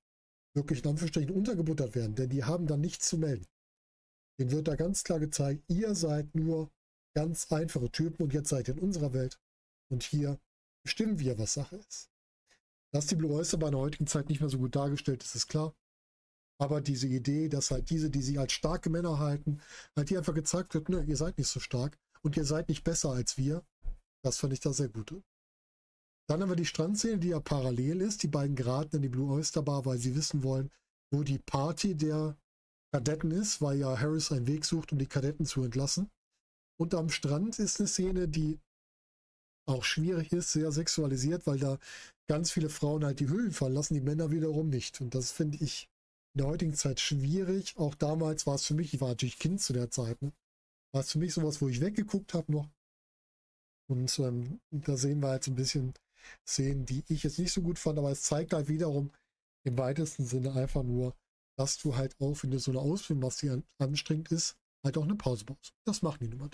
wirklich 0.54 0.84
in 0.84 0.90
Anführungsstrichen 0.90 1.34
untergebuttert 1.34 1.94
werden, 1.94 2.14
denn 2.14 2.28
die 2.28 2.44
haben 2.44 2.66
dann 2.66 2.80
nichts 2.80 3.08
zu 3.08 3.16
melden. 3.16 3.46
Den 4.38 4.50
wird 4.50 4.68
da 4.68 4.76
ganz 4.76 5.04
klar 5.04 5.20
gezeigt, 5.20 5.64
ihr 5.68 5.94
seid 5.94 6.34
nur 6.34 6.70
ganz 7.14 7.50
einfache 7.52 7.90
Typen 7.90 8.22
und 8.22 8.34
jetzt 8.34 8.50
seid 8.50 8.68
ihr 8.68 8.74
in 8.74 8.80
unserer 8.80 9.12
Welt 9.14 9.40
und 9.90 10.02
hier 10.02 10.38
bestimmen 10.84 11.18
wir, 11.18 11.38
was 11.38 11.54
Sache 11.54 11.76
ist. 11.76 12.11
Dass 12.94 13.06
die 13.06 13.16
Blue 13.16 13.32
Oyster 13.32 13.58
bei 13.58 13.70
der 13.70 13.80
heutigen 13.80 14.06
Zeit 14.06 14.28
nicht 14.28 14.40
mehr 14.40 14.50
so 14.50 14.58
gut 14.58 14.76
dargestellt 14.76 15.22
ist, 15.22 15.34
ist 15.34 15.48
klar. 15.48 15.74
Aber 16.60 16.80
diese 16.80 17.08
Idee, 17.08 17.48
dass 17.48 17.70
halt 17.70 17.90
diese, 17.90 18.10
die 18.10 18.22
sie 18.22 18.38
als 18.38 18.52
starke 18.52 18.90
Männer 18.90 19.18
halten, 19.18 19.60
halt 19.96 20.08
hier 20.08 20.18
einfach 20.18 20.34
gezeigt 20.34 20.74
wird, 20.74 20.88
ne, 20.88 21.02
ihr 21.04 21.16
seid 21.16 21.38
nicht 21.38 21.48
so 21.48 21.58
stark 21.58 21.98
und 22.22 22.36
ihr 22.36 22.44
seid 22.44 22.68
nicht 22.68 22.84
besser 22.84 23.10
als 23.10 23.36
wir, 23.36 23.64
das 24.24 24.38
fand 24.38 24.52
ich 24.52 24.60
da 24.60 24.72
sehr 24.72 24.88
gut. 24.88 25.22
Dann 26.28 26.40
haben 26.40 26.50
wir 26.50 26.56
die 26.56 26.66
Strandszene, 26.66 27.18
die 27.18 27.28
ja 27.28 27.40
parallel 27.40 28.00
ist. 28.00 28.22
Die 28.22 28.28
beiden 28.28 28.54
geraten 28.54 28.96
in 28.96 29.02
die 29.02 29.08
Blue 29.08 29.32
Oyster 29.32 29.62
Bar, 29.62 29.84
weil 29.84 29.98
sie 29.98 30.14
wissen 30.14 30.42
wollen, 30.42 30.70
wo 31.12 31.24
die 31.24 31.38
Party 31.38 31.96
der 31.96 32.36
Kadetten 32.94 33.32
ist, 33.32 33.60
weil 33.60 33.78
ja 33.78 33.98
Harris 33.98 34.30
einen 34.30 34.46
Weg 34.46 34.64
sucht, 34.64 34.92
um 34.92 34.98
die 34.98 35.06
Kadetten 35.06 35.46
zu 35.46 35.62
entlassen. 35.62 36.10
Und 36.80 36.94
am 36.94 37.08
Strand 37.10 37.58
ist 37.58 37.80
eine 37.80 37.88
Szene, 37.88 38.28
die 38.28 38.60
auch 39.68 39.84
schwierig 39.84 40.32
ist, 40.32 40.52
sehr 40.52 40.72
sexualisiert, 40.72 41.46
weil 41.46 41.58
da 41.58 41.78
ganz 42.28 42.50
viele 42.50 42.68
Frauen 42.68 43.04
halt 43.04 43.20
die 43.20 43.28
Höhlen 43.28 43.52
verlassen, 43.52 43.94
die 43.94 44.00
Männer 44.00 44.30
wiederum 44.30 44.68
nicht. 44.68 45.00
Und 45.00 45.14
das 45.14 45.32
finde 45.32 45.58
ich 45.62 45.88
in 46.34 46.38
der 46.38 46.46
heutigen 46.46 46.74
Zeit 46.74 47.00
schwierig. 47.00 47.76
Auch 47.76 47.94
damals 47.94 48.46
war 48.46 48.54
es 48.54 48.66
für 48.66 48.74
mich, 48.74 48.94
ich 48.94 49.00
war 49.00 49.08
natürlich 49.08 49.38
Kind 49.38 49.60
zu 49.60 49.72
der 49.72 49.90
Zeit, 49.90 50.20
ne? 50.22 50.32
war 50.92 51.02
es 51.02 51.12
für 51.12 51.18
mich 51.18 51.34
sowas, 51.34 51.60
wo 51.60 51.68
ich 51.68 51.80
weggeguckt 51.80 52.34
habe 52.34 52.52
noch. 52.52 52.68
Und 53.90 54.18
ähm, 54.20 54.60
da 54.70 54.96
sehen 54.96 55.20
wir 55.20 55.28
halt 55.28 55.44
so 55.44 55.50
ein 55.50 55.56
bisschen 55.56 55.94
Szenen, 56.46 56.86
die 56.86 57.04
ich 57.08 57.24
jetzt 57.24 57.38
nicht 57.38 57.52
so 57.52 57.62
gut 57.62 57.78
fand, 57.78 57.98
aber 57.98 58.10
es 58.10 58.22
zeigt 58.22 58.52
halt 58.52 58.68
wiederum 58.68 59.10
im 59.64 59.76
weitesten 59.78 60.24
Sinne 60.24 60.52
einfach 60.52 60.82
nur, 60.82 61.14
dass 61.58 61.78
du 61.78 61.96
halt 61.96 62.16
auch, 62.20 62.42
wenn 62.42 62.50
du 62.50 62.58
so 62.58 62.70
eine 62.70 62.80
Ausbildung 62.80 63.22
machst, 63.22 63.42
die 63.42 63.62
anstrengend 63.78 64.32
ist, 64.32 64.56
halt 64.84 64.96
auch 64.96 65.04
eine 65.04 65.16
Pause 65.16 65.44
brauchst. 65.44 65.74
Das 65.84 66.02
machen 66.02 66.18
die 66.20 66.28
nun 66.28 66.40
mal. 66.40 66.50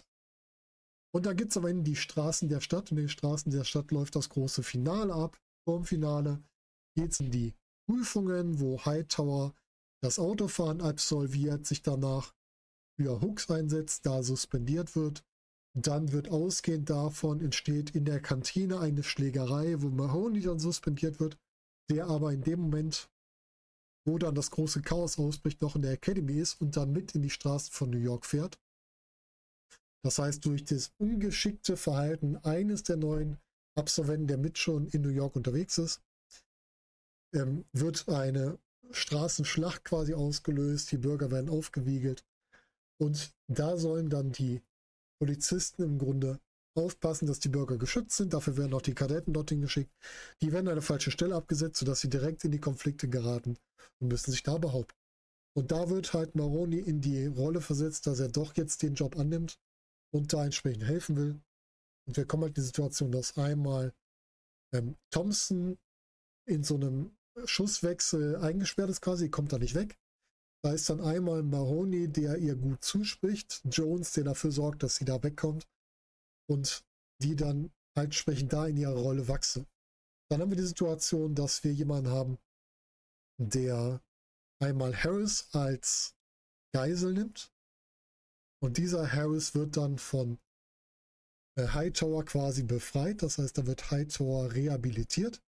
Und 1.14 1.26
da 1.26 1.33
gibt 1.33 1.52
es 1.52 1.57
am 1.57 1.66
Ende 1.66 1.85
die 1.85 1.96
Straßen 1.96 2.48
der 2.48 2.61
Stadt. 2.61 2.90
Und 2.90 2.98
in 2.98 3.04
den 3.04 3.09
Straßen 3.09 3.50
der 3.50 3.64
Stadt 3.64 3.90
läuft 3.90 4.16
das 4.16 4.28
große 4.28 4.62
Finale 4.62 5.14
ab. 5.14 5.40
Vorm 5.68 5.85
Finale 5.85 6.42
geht 6.96 7.12
es 7.12 7.20
in 7.20 7.31
die 7.31 7.54
Prüfungen, 7.87 8.59
wo 8.59 8.85
Hightower 8.85 9.54
das 10.02 10.18
Autofahren 10.18 10.81
absolviert, 10.81 11.66
sich 11.66 11.83
danach 11.83 12.35
für 12.98 13.20
Hooks 13.20 13.50
einsetzt, 13.50 14.07
da 14.07 14.22
suspendiert 14.22 14.96
wird 14.96 15.24
dann 15.74 16.12
wird 16.12 16.28
ausgehend 16.28 16.90
davon 16.90 17.40
entsteht 17.40 17.90
in 17.94 18.04
der 18.04 18.20
Kantine 18.20 18.81
eine 18.81 19.02
Schlägerei, 19.02 19.81
wo 19.81 19.88
Mahoney 19.90 20.40
dann 20.40 20.59
suspendiert 20.59 21.20
wird, 21.20 21.38
der 21.90 22.07
aber 22.07 22.33
in 22.33 22.42
dem 22.42 22.61
Moment, 22.61 23.11
wo 24.04 24.18
dann 24.18 24.35
das 24.35 24.50
große 24.50 24.83
Chaos 24.83 25.18
ausbricht, 25.18 25.61
noch 25.62 25.76
in 25.76 25.83
der 25.83 25.92
Academy 25.92 26.35
ist 26.35 26.61
und 26.61 26.76
dann 26.76 26.92
mit 26.92 27.14
in 27.14 27.22
die 27.22 27.31
Straßen 27.31 27.72
von 27.72 27.90
New 27.90 27.98
York 27.98 28.26
fährt. 28.26 28.59
Das 30.02 30.18
heißt, 30.18 30.44
durch 30.46 30.64
das 30.64 30.92
ungeschickte 30.98 31.76
Verhalten 31.76 32.37
eines 32.38 32.83
der 32.83 32.96
neuen 32.96 33.38
Absolventen, 33.78 34.26
der 34.26 34.38
mit 34.38 34.58
schon 34.58 34.86
in 34.88 35.02
New 35.02 35.08
York 35.10 35.36
unterwegs 35.36 35.78
ist, 35.78 36.02
ähm, 37.34 37.64
wird 37.72 38.08
eine 38.08 38.58
Straßenschlacht 38.90 39.84
quasi 39.84 40.14
ausgelöst, 40.14 40.92
die 40.92 40.98
Bürger 40.98 41.30
werden 41.30 41.50
aufgewiegelt 41.50 42.24
und 43.00 43.32
da 43.48 43.76
sollen 43.76 44.10
dann 44.10 44.32
die 44.32 44.62
Polizisten 45.20 45.82
im 45.82 45.98
Grunde 45.98 46.40
aufpassen, 46.76 47.26
dass 47.26 47.40
die 47.40 47.48
Bürger 47.48 47.76
geschützt 47.76 48.16
sind. 48.16 48.32
Dafür 48.32 48.56
werden 48.56 48.74
auch 48.74 48.82
die 48.82 48.94
Kadetten 48.94 49.32
dorthin 49.32 49.60
geschickt. 49.60 49.92
Die 50.40 50.52
werden 50.52 50.68
an 50.68 50.72
eine 50.72 50.82
falsche 50.82 51.10
Stelle 51.10 51.34
abgesetzt, 51.34 51.78
sodass 51.78 52.00
sie 52.00 52.10
direkt 52.10 52.44
in 52.44 52.52
die 52.52 52.60
Konflikte 52.60 53.08
geraten 53.08 53.56
und 54.00 54.08
müssen 54.08 54.30
sich 54.30 54.42
da 54.42 54.58
behaupten. 54.58 54.96
Und 55.56 55.72
da 55.72 55.90
wird 55.90 56.12
halt 56.12 56.36
Maroni 56.36 56.78
in 56.78 57.00
die 57.00 57.26
Rolle 57.26 57.60
versetzt, 57.60 58.06
dass 58.06 58.20
er 58.20 58.28
doch 58.28 58.56
jetzt 58.56 58.82
den 58.82 58.94
Job 58.94 59.18
annimmt 59.18 59.58
und 60.12 60.32
da 60.32 60.44
entsprechend 60.44 60.84
helfen 60.84 61.16
will. 61.16 61.40
Und 62.08 62.16
wir 62.16 62.26
kommen 62.26 62.44
halt 62.44 62.56
in 62.56 62.62
die 62.62 62.66
Situation, 62.66 63.12
dass 63.12 63.36
einmal 63.36 63.94
ähm, 64.72 64.96
Thompson 65.10 65.78
in 66.46 66.64
so 66.64 66.76
einem 66.76 67.14
Schusswechsel 67.44 68.36
eingesperrt 68.36 68.88
ist 68.88 69.02
quasi, 69.02 69.28
kommt 69.28 69.52
da 69.52 69.58
nicht 69.58 69.74
weg. 69.74 69.98
Da 70.64 70.72
ist 70.72 70.88
dann 70.88 71.02
einmal 71.02 71.42
Mahoney, 71.42 72.08
der 72.08 72.38
ihr 72.38 72.56
gut 72.56 72.82
zuspricht, 72.82 73.60
Jones, 73.70 74.12
der 74.12 74.24
dafür 74.24 74.50
sorgt, 74.50 74.82
dass 74.82 74.96
sie 74.96 75.04
da 75.04 75.22
wegkommt 75.22 75.68
und 76.48 76.82
die 77.22 77.36
dann 77.36 77.70
halt 77.94 78.06
entsprechend 78.06 78.54
da 78.54 78.66
in 78.66 78.78
ihrer 78.78 78.96
Rolle 78.96 79.28
wachsen. 79.28 79.66
Dann 80.30 80.40
haben 80.40 80.50
wir 80.50 80.56
die 80.56 80.66
Situation, 80.66 81.34
dass 81.34 81.62
wir 81.62 81.72
jemanden 81.72 82.10
haben, 82.10 82.38
der 83.38 84.02
einmal 84.60 84.96
Harris 84.96 85.48
als 85.52 86.16
Geisel 86.72 87.12
nimmt 87.12 87.52
und 88.60 88.78
dieser 88.78 89.12
Harris 89.12 89.54
wird 89.54 89.76
dann 89.76 89.98
von 89.98 90.38
Hightower 91.66 92.24
quasi 92.24 92.62
befreit. 92.62 93.22
Das 93.22 93.38
heißt, 93.38 93.58
da 93.58 93.66
wird 93.66 93.90
Hightower 93.90 94.52
rehabilitiert. 94.52 95.42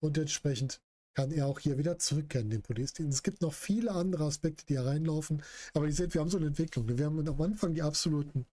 Und 0.00 0.18
entsprechend 0.18 0.82
kann 1.14 1.30
er 1.30 1.46
auch 1.46 1.60
hier 1.60 1.78
wieder 1.78 1.98
zurückkehren, 1.98 2.50
den 2.50 2.62
Polizeidienst. 2.62 3.18
Es 3.18 3.22
gibt 3.22 3.40
noch 3.40 3.54
viele 3.54 3.92
andere 3.92 4.24
Aspekte, 4.24 4.66
die 4.66 4.74
hier 4.74 4.84
reinlaufen. 4.84 5.42
Aber 5.72 5.86
ihr 5.86 5.92
seht, 5.92 6.12
wir 6.14 6.20
haben 6.20 6.30
so 6.30 6.36
eine 6.36 6.48
Entwicklung. 6.48 6.88
Wir 6.88 7.06
haben 7.06 7.26
am 7.26 7.40
Anfang 7.40 7.74
die 7.74 7.82
absoluten 7.82 8.46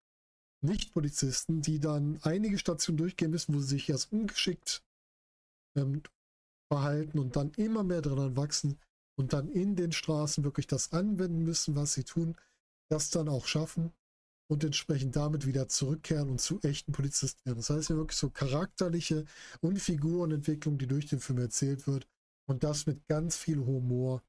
Nicht-Polizisten, 0.63 1.63
die 1.63 1.81
dann 1.81 2.21
einige 2.23 2.59
Stationen 2.59 2.99
durchgehen 2.99 3.31
müssen, 3.31 3.55
wo 3.55 3.61
sie 3.61 3.69
sich 3.69 3.89
erst 3.89 4.13
ungeschickt 4.13 4.85
ähm, 5.77 6.03
verhalten 6.71 7.19
und 7.19 7.35
dann 7.35 7.53
immer 7.57 7.83
mehr 7.83 8.03
daran 8.03 8.37
wachsen 8.37 8.79
und 9.17 9.33
dann 9.33 9.49
in 9.49 9.75
den 9.75 9.93
Straßen 9.93 10.45
wirklich 10.45 10.67
das 10.67 10.93
anwenden 10.93 11.43
müssen, 11.43 11.75
was 11.75 11.95
sie 11.95 12.05
tun, 12.05 12.37
das 12.91 13.11
dann 13.11 13.29
auch 13.29 13.47
schaffen 13.47 13.93
und 14.51 14.65
entsprechend 14.65 15.15
damit 15.15 15.47
wieder 15.47 15.69
zurückkehren 15.69 16.29
und 16.29 16.41
zu 16.41 16.61
echten 16.63 16.91
Polizisten 16.91 17.41
werden. 17.47 17.59
Das 17.59 17.71
heißt 17.71 17.91
ja 17.91 17.97
wirklich 17.97 18.19
so 18.19 18.31
charakterliche 18.31 19.25
und 19.61 19.79
Figurenentwicklung, 19.79 20.77
die 20.77 20.89
durch 20.89 21.07
den 21.07 21.21
Film 21.21 21.39
erzählt 21.39 21.87
wird 21.87 22.09
und 22.49 22.65
das 22.65 22.87
mit 22.87 23.07
ganz 23.07 23.37
viel 23.37 23.59
Humor 23.59 24.25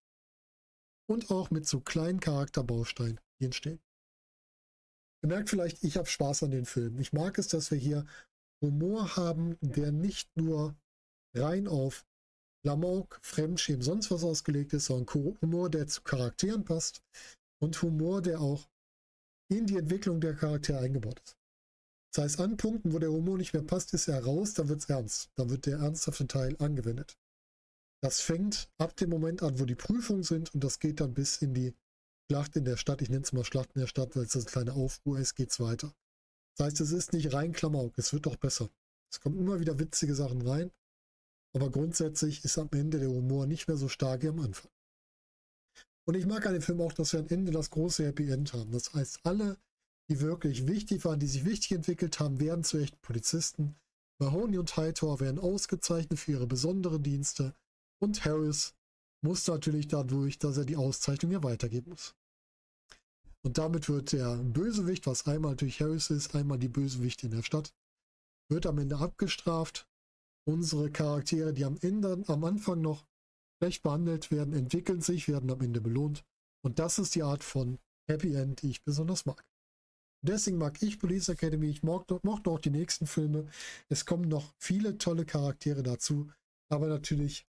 und 1.09 1.31
auch 1.31 1.49
mit 1.49 1.67
so 1.67 1.81
kleinen 1.81 2.19
Charakterbausteinen, 2.19 3.19
die 3.39 3.45
entstehen. 3.45 3.79
Ihr 5.23 5.29
merkt 5.29 5.49
vielleicht, 5.49 5.83
ich 5.83 5.97
habe 5.97 6.07
Spaß 6.07 6.43
an 6.43 6.51
den 6.51 6.65
Film. 6.65 6.99
Ich 6.99 7.13
mag 7.13 7.39
es, 7.39 7.47
dass 7.47 7.71
wir 7.71 7.79
hier 7.79 8.05
Humor 8.63 9.15
haben, 9.15 9.57
der 9.61 9.91
nicht 9.91 10.29
nur 10.37 10.75
rein 11.35 11.67
auf 11.67 12.05
Klamauk, 12.63 13.19
Fremdschämen, 13.23 13.81
sonst 13.81 14.11
was 14.11 14.23
ausgelegt 14.23 14.73
ist, 14.73 14.85
sondern 14.85 15.35
Humor, 15.41 15.71
der 15.71 15.87
zu 15.87 16.03
Charakteren 16.03 16.63
passt 16.63 17.01
und 17.59 17.81
Humor, 17.81 18.21
der 18.21 18.39
auch 18.39 18.70
in 19.57 19.67
die 19.67 19.77
Entwicklung 19.77 20.21
der 20.21 20.35
Charaktere 20.35 20.79
eingebaut 20.79 21.21
ist. 21.23 21.37
Das 22.13 22.23
heißt, 22.23 22.39
an 22.41 22.57
Punkten, 22.57 22.93
wo 22.93 22.99
der 22.99 23.11
Humor 23.11 23.37
nicht 23.37 23.53
mehr 23.53 23.63
passt, 23.63 23.93
ist 23.93 24.07
er 24.07 24.23
raus, 24.23 24.53
dann 24.53 24.69
wird 24.69 24.81
es 24.81 24.89
ernst. 24.89 25.29
Dann 25.35 25.49
wird 25.49 25.65
der 25.65 25.79
ernsthafte 25.79 26.27
Teil 26.27 26.55
angewendet. 26.59 27.17
Das 28.01 28.19
fängt 28.19 28.69
ab 28.77 28.95
dem 28.97 29.09
Moment 29.09 29.43
an, 29.43 29.59
wo 29.59 29.65
die 29.65 29.75
Prüfungen 29.75 30.23
sind 30.23 30.53
und 30.53 30.63
das 30.63 30.79
geht 30.79 30.99
dann 30.99 31.13
bis 31.13 31.37
in 31.37 31.53
die 31.53 31.73
Schlacht 32.29 32.55
in 32.55 32.65
der 32.65 32.77
Stadt. 32.77 33.01
Ich 33.01 33.09
nenne 33.09 33.23
es 33.23 33.33
mal 33.33 33.45
Schlacht 33.45 33.71
in 33.75 33.81
der 33.81 33.87
Stadt, 33.87 34.15
weil 34.15 34.23
es 34.23 34.31
das 34.31 34.45
kleine 34.45 34.73
Aufruhr 34.73 35.19
ist, 35.19 35.35
geht 35.35 35.51
es 35.51 35.59
weiter. 35.59 35.93
Das 36.57 36.67
heißt, 36.67 36.81
es 36.81 36.91
ist 36.91 37.13
nicht 37.13 37.33
rein 37.33 37.51
Klamauk, 37.51 37.93
es 37.97 38.11
wird 38.13 38.25
doch 38.25 38.37
besser. 38.37 38.69
Es 39.11 39.19
kommen 39.19 39.37
immer 39.37 39.59
wieder 39.59 39.79
witzige 39.79 40.15
Sachen 40.15 40.41
rein, 40.41 40.71
aber 41.53 41.69
grundsätzlich 41.69 42.43
ist 42.43 42.57
am 42.57 42.69
Ende 42.71 42.99
der 42.99 43.09
Humor 43.09 43.45
nicht 43.45 43.67
mehr 43.67 43.77
so 43.77 43.89
stark 43.89 44.23
wie 44.23 44.29
am 44.29 44.39
Anfang. 44.39 44.71
Und 46.07 46.15
ich 46.15 46.25
mag 46.25 46.45
an 46.45 46.53
dem 46.53 46.61
Film 46.61 46.81
auch, 46.81 46.93
dass 46.93 47.13
wir 47.13 47.19
am 47.19 47.27
Ende 47.27 47.51
das 47.51 47.69
große 47.69 48.05
Happy 48.05 48.29
End 48.29 48.53
haben. 48.53 48.71
Das 48.71 48.93
heißt, 48.93 49.19
alle, 49.23 49.57
die 50.09 50.19
wirklich 50.19 50.67
wichtig 50.67 51.05
waren, 51.05 51.19
die 51.19 51.27
sich 51.27 51.45
wichtig 51.45 51.71
entwickelt 51.73 52.19
haben, 52.19 52.39
werden 52.39 52.63
zu 52.63 52.77
echten 52.77 52.99
Polizisten. 53.01 53.75
Mahoney 54.19 54.57
und 54.57 54.75
Hightower 54.75 55.19
werden 55.19 55.39
ausgezeichnet 55.39 56.19
für 56.19 56.31
ihre 56.33 56.47
besonderen 56.47 57.03
Dienste. 57.03 57.55
Und 57.99 58.25
Harris 58.25 58.75
muss 59.21 59.47
natürlich 59.47 59.87
dadurch, 59.87 60.39
dass 60.39 60.57
er 60.57 60.65
die 60.65 60.75
Auszeichnung 60.75 61.31
hier 61.31 61.43
weitergeben 61.43 61.91
muss. 61.91 62.15
Und 63.43 63.57
damit 63.57 63.89
wird 63.89 64.11
der 64.11 64.35
Bösewicht, 64.37 65.07
was 65.07 65.27
einmal 65.27 65.55
durch 65.55 65.81
Harris 65.81 66.09
ist, 66.09 66.35
einmal 66.35 66.59
die 66.59 66.69
Bösewicht 66.69 67.23
in 67.23 67.31
der 67.31 67.43
Stadt, 67.43 67.73
wird 68.49 68.65
am 68.65 68.77
Ende 68.77 68.97
abgestraft. 68.97 69.87
Unsere 70.45 70.91
Charaktere, 70.91 71.53
die 71.53 71.65
am 71.65 71.77
Ende, 71.81 72.23
am 72.27 72.43
Anfang 72.43 72.81
noch 72.81 73.05
schlecht 73.61 73.83
behandelt 73.83 74.31
werden, 74.31 74.53
entwickeln 74.55 75.01
sich, 75.01 75.27
werden 75.27 75.51
am 75.51 75.61
Ende 75.61 75.81
belohnt. 75.81 76.23
Und 76.65 76.79
das 76.79 76.97
ist 76.97 77.13
die 77.13 77.21
Art 77.21 77.43
von 77.43 77.77
Happy 78.09 78.33
End, 78.33 78.63
die 78.63 78.71
ich 78.71 78.83
besonders 78.83 79.27
mag. 79.27 79.45
Deswegen 80.25 80.57
mag 80.57 80.81
ich 80.81 80.99
Police 80.99 81.29
Academy, 81.29 81.69
ich 81.69 81.83
mochte, 81.83 82.19
auch 82.23 82.59
die 82.59 82.71
nächsten 82.71 83.05
Filme. 83.05 83.47
Es 83.89 84.05
kommen 84.05 84.27
noch 84.27 84.53
viele 84.57 84.97
tolle 84.97 85.25
Charaktere 85.25 85.83
dazu, 85.83 86.31
aber 86.71 86.87
natürlich 86.87 87.47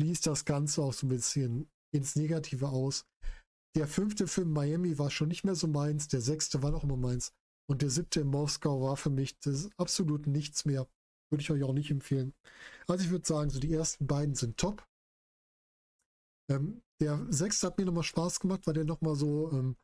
fließt 0.00 0.26
das 0.26 0.44
Ganze 0.44 0.82
auch 0.82 0.92
so 0.92 1.06
ein 1.06 1.10
bisschen 1.10 1.68
ins 1.94 2.16
Negative 2.16 2.68
aus. 2.68 3.06
Der 3.76 3.86
fünfte 3.86 4.26
Film 4.26 4.52
Miami 4.52 4.98
war 4.98 5.10
schon 5.10 5.28
nicht 5.28 5.44
mehr 5.44 5.54
so 5.54 5.68
meins, 5.68 6.08
der 6.08 6.20
sechste 6.20 6.62
war 6.62 6.72
noch 6.72 6.82
immer 6.82 6.96
meins 6.96 7.32
und 7.70 7.82
der 7.82 7.90
siebte 7.90 8.20
in 8.20 8.28
Moskau 8.28 8.80
war 8.82 8.96
für 8.96 9.10
mich 9.10 9.38
das 9.38 9.70
absolut 9.76 10.26
nichts 10.26 10.64
mehr. 10.64 10.88
Würde 11.30 11.42
ich 11.42 11.50
euch 11.50 11.62
auch 11.62 11.74
nicht 11.74 11.90
empfehlen. 11.90 12.32
Also 12.88 13.04
ich 13.04 13.10
würde 13.10 13.26
sagen, 13.26 13.50
so 13.50 13.60
die 13.60 13.72
ersten 13.72 14.06
beiden 14.06 14.34
sind 14.34 14.56
top. 14.56 14.84
Ähm, 16.50 16.82
der 17.00 17.26
sechste 17.30 17.66
hat 17.66 17.78
mir 17.78 17.84
nochmal 17.84 18.02
Spaß 18.04 18.40
gemacht, 18.40 18.66
weil 18.66 18.74
der 18.74 18.84
nochmal 18.84 19.14
so 19.14 19.52
ähm, 19.52 19.76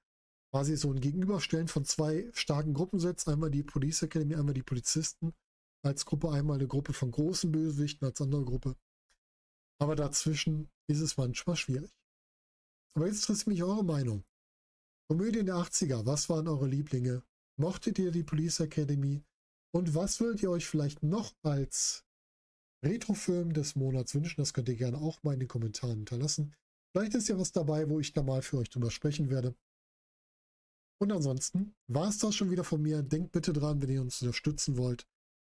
quasi 0.53 0.77
so 0.77 0.91
ein 0.93 1.01
Gegenüberstellen 1.01 1.69
von 1.69 1.85
zwei 1.85 2.31
starken 2.33 2.75
Gruppen 2.75 2.99
setzt. 2.99 3.29
Einmal 3.29 3.51
die 3.51 3.63
Police 3.63 4.03
Academy, 4.03 4.35
einmal 4.35 4.55
die 4.55 4.63
Polizisten 4.63 5.35
als 5.85 6.07
Gruppe, 6.07 6.31
einmal 6.31 6.57
eine 6.57 6.69
Gruppe 6.69 6.93
von 6.93 7.11
großen 7.11 7.53
Bösewichten 7.53 8.07
als 8.07 8.21
andere 8.21 8.45
Gruppe. 8.45 8.77
Aber 9.81 9.97
dazwischen 9.97 10.71
ist 10.89 11.01
es 11.01 11.17
manchmal 11.17 11.57
schwierig. 11.57 11.93
Aber 12.97 13.07
jetzt 13.07 13.23
interessiert 13.23 13.49
mich 13.49 13.63
eure 13.63 13.85
Meinung. 13.85 14.25
Komödien 15.11 15.47
der 15.47 15.57
80er, 15.57 16.07
was 16.07 16.29
waren 16.29 16.49
eure 16.49 16.67
Lieblinge? 16.67 17.23
Mochtet 17.61 17.99
ihr 17.99 18.11
die 18.11 18.23
Police 18.23 18.61
Academy? 18.61 19.23
Und 19.75 19.95
was 19.95 20.21
würdet 20.21 20.43
ihr 20.43 20.51
euch 20.51 20.67
vielleicht 20.67 21.03
noch 21.03 21.35
als 21.43 22.07
Retrofilm 22.85 23.53
des 23.53 23.77
Monats 23.77 24.15
wünschen. 24.15 24.41
Das 24.41 24.53
könnt 24.53 24.69
ihr 24.69 24.77
gerne 24.77 24.99
auch 24.99 25.23
mal 25.23 25.35
in 25.35 25.41
den 25.41 25.49
Kommentaren 25.49 25.97
hinterlassen. 25.97 26.55
Vielleicht 26.93 27.15
ist 27.15 27.29
ja 27.29 27.39
was 27.39 27.53
dabei, 27.53 27.89
wo 27.89 27.99
ich 27.99 28.13
da 28.13 28.23
mal 28.23 28.43
für 28.43 28.59
euch 28.59 28.71
drüber 28.71 28.91
sprechen 28.91 29.31
werde. 29.31 29.55
Und 31.01 31.11
ansonsten 31.11 31.75
war 31.89 32.09
es 32.09 32.19
das 32.19 32.35
schon 32.35 32.51
wieder 32.51 32.65
von 32.65 32.81
mir. 32.81 33.03
Denkt 33.03 33.33
bitte 33.33 33.53
dran, 33.53 33.83
wenn 33.83 33.91
ihr 33.91 34.01
uns 34.01 34.23
unterstützen 34.23 34.77
wollt. 34.77 35.07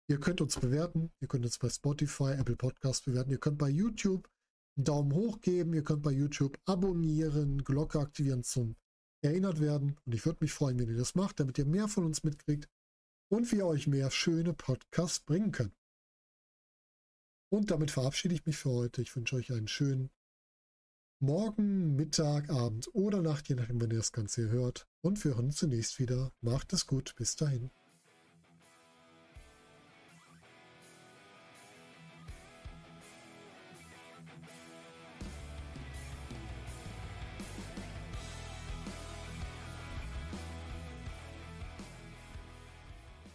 Ihr 0.08 0.18
könnt 0.18 0.40
uns 0.40 0.58
bewerten. 0.58 1.12
Ihr 1.20 1.28
könnt 1.28 1.44
uns 1.44 1.58
bei 1.58 1.68
Spotify, 1.68 2.32
Apple 2.32 2.56
Podcast 2.56 3.04
bewerten. 3.04 3.30
Ihr 3.30 3.38
könnt 3.38 3.58
bei 3.58 3.68
YouTube 3.68 4.28
einen 4.76 4.84
Daumen 4.84 5.12
hoch 5.14 5.40
geben. 5.40 5.72
Ihr 5.74 5.84
könnt 5.84 6.02
bei 6.02 6.10
YouTube 6.12 6.58
abonnieren, 6.64 7.62
Glocke 7.64 8.00
aktivieren 8.00 8.42
zum 8.42 8.76
erinnert 9.22 9.60
werden. 9.60 9.96
Und 10.04 10.14
ich 10.14 10.24
würde 10.24 10.38
mich 10.40 10.52
freuen, 10.52 10.78
wenn 10.78 10.88
ihr 10.88 10.96
das 10.96 11.14
macht, 11.14 11.40
damit 11.40 11.58
ihr 11.58 11.66
mehr 11.66 11.88
von 11.88 12.04
uns 12.04 12.22
mitkriegt 12.24 12.68
und 13.28 13.50
wir 13.52 13.66
euch 13.66 13.86
mehr 13.86 14.10
schöne 14.10 14.52
Podcasts 14.52 15.20
bringen 15.20 15.52
können. 15.52 15.72
Und 17.48 17.70
damit 17.70 17.90
verabschiede 17.90 18.34
ich 18.34 18.46
mich 18.46 18.56
für 18.56 18.70
heute. 18.70 19.02
Ich 19.02 19.14
wünsche 19.14 19.36
euch 19.36 19.52
einen 19.52 19.68
schönen 19.68 20.10
Morgen, 21.18 21.96
Mittag, 21.96 22.50
Abend 22.50 22.90
oder 22.94 23.22
Nacht, 23.22 23.48
je 23.48 23.54
nachdem, 23.54 23.80
wenn 23.80 23.90
ihr 23.90 23.98
das 23.98 24.12
Ganze 24.12 24.50
hört. 24.50 24.86
Und 25.00 25.24
wir 25.24 25.34
hören 25.34 25.46
uns 25.46 25.56
zunächst 25.56 25.98
wieder. 25.98 26.32
Macht 26.40 26.72
es 26.72 26.86
gut. 26.86 27.14
Bis 27.16 27.36
dahin. 27.36 27.70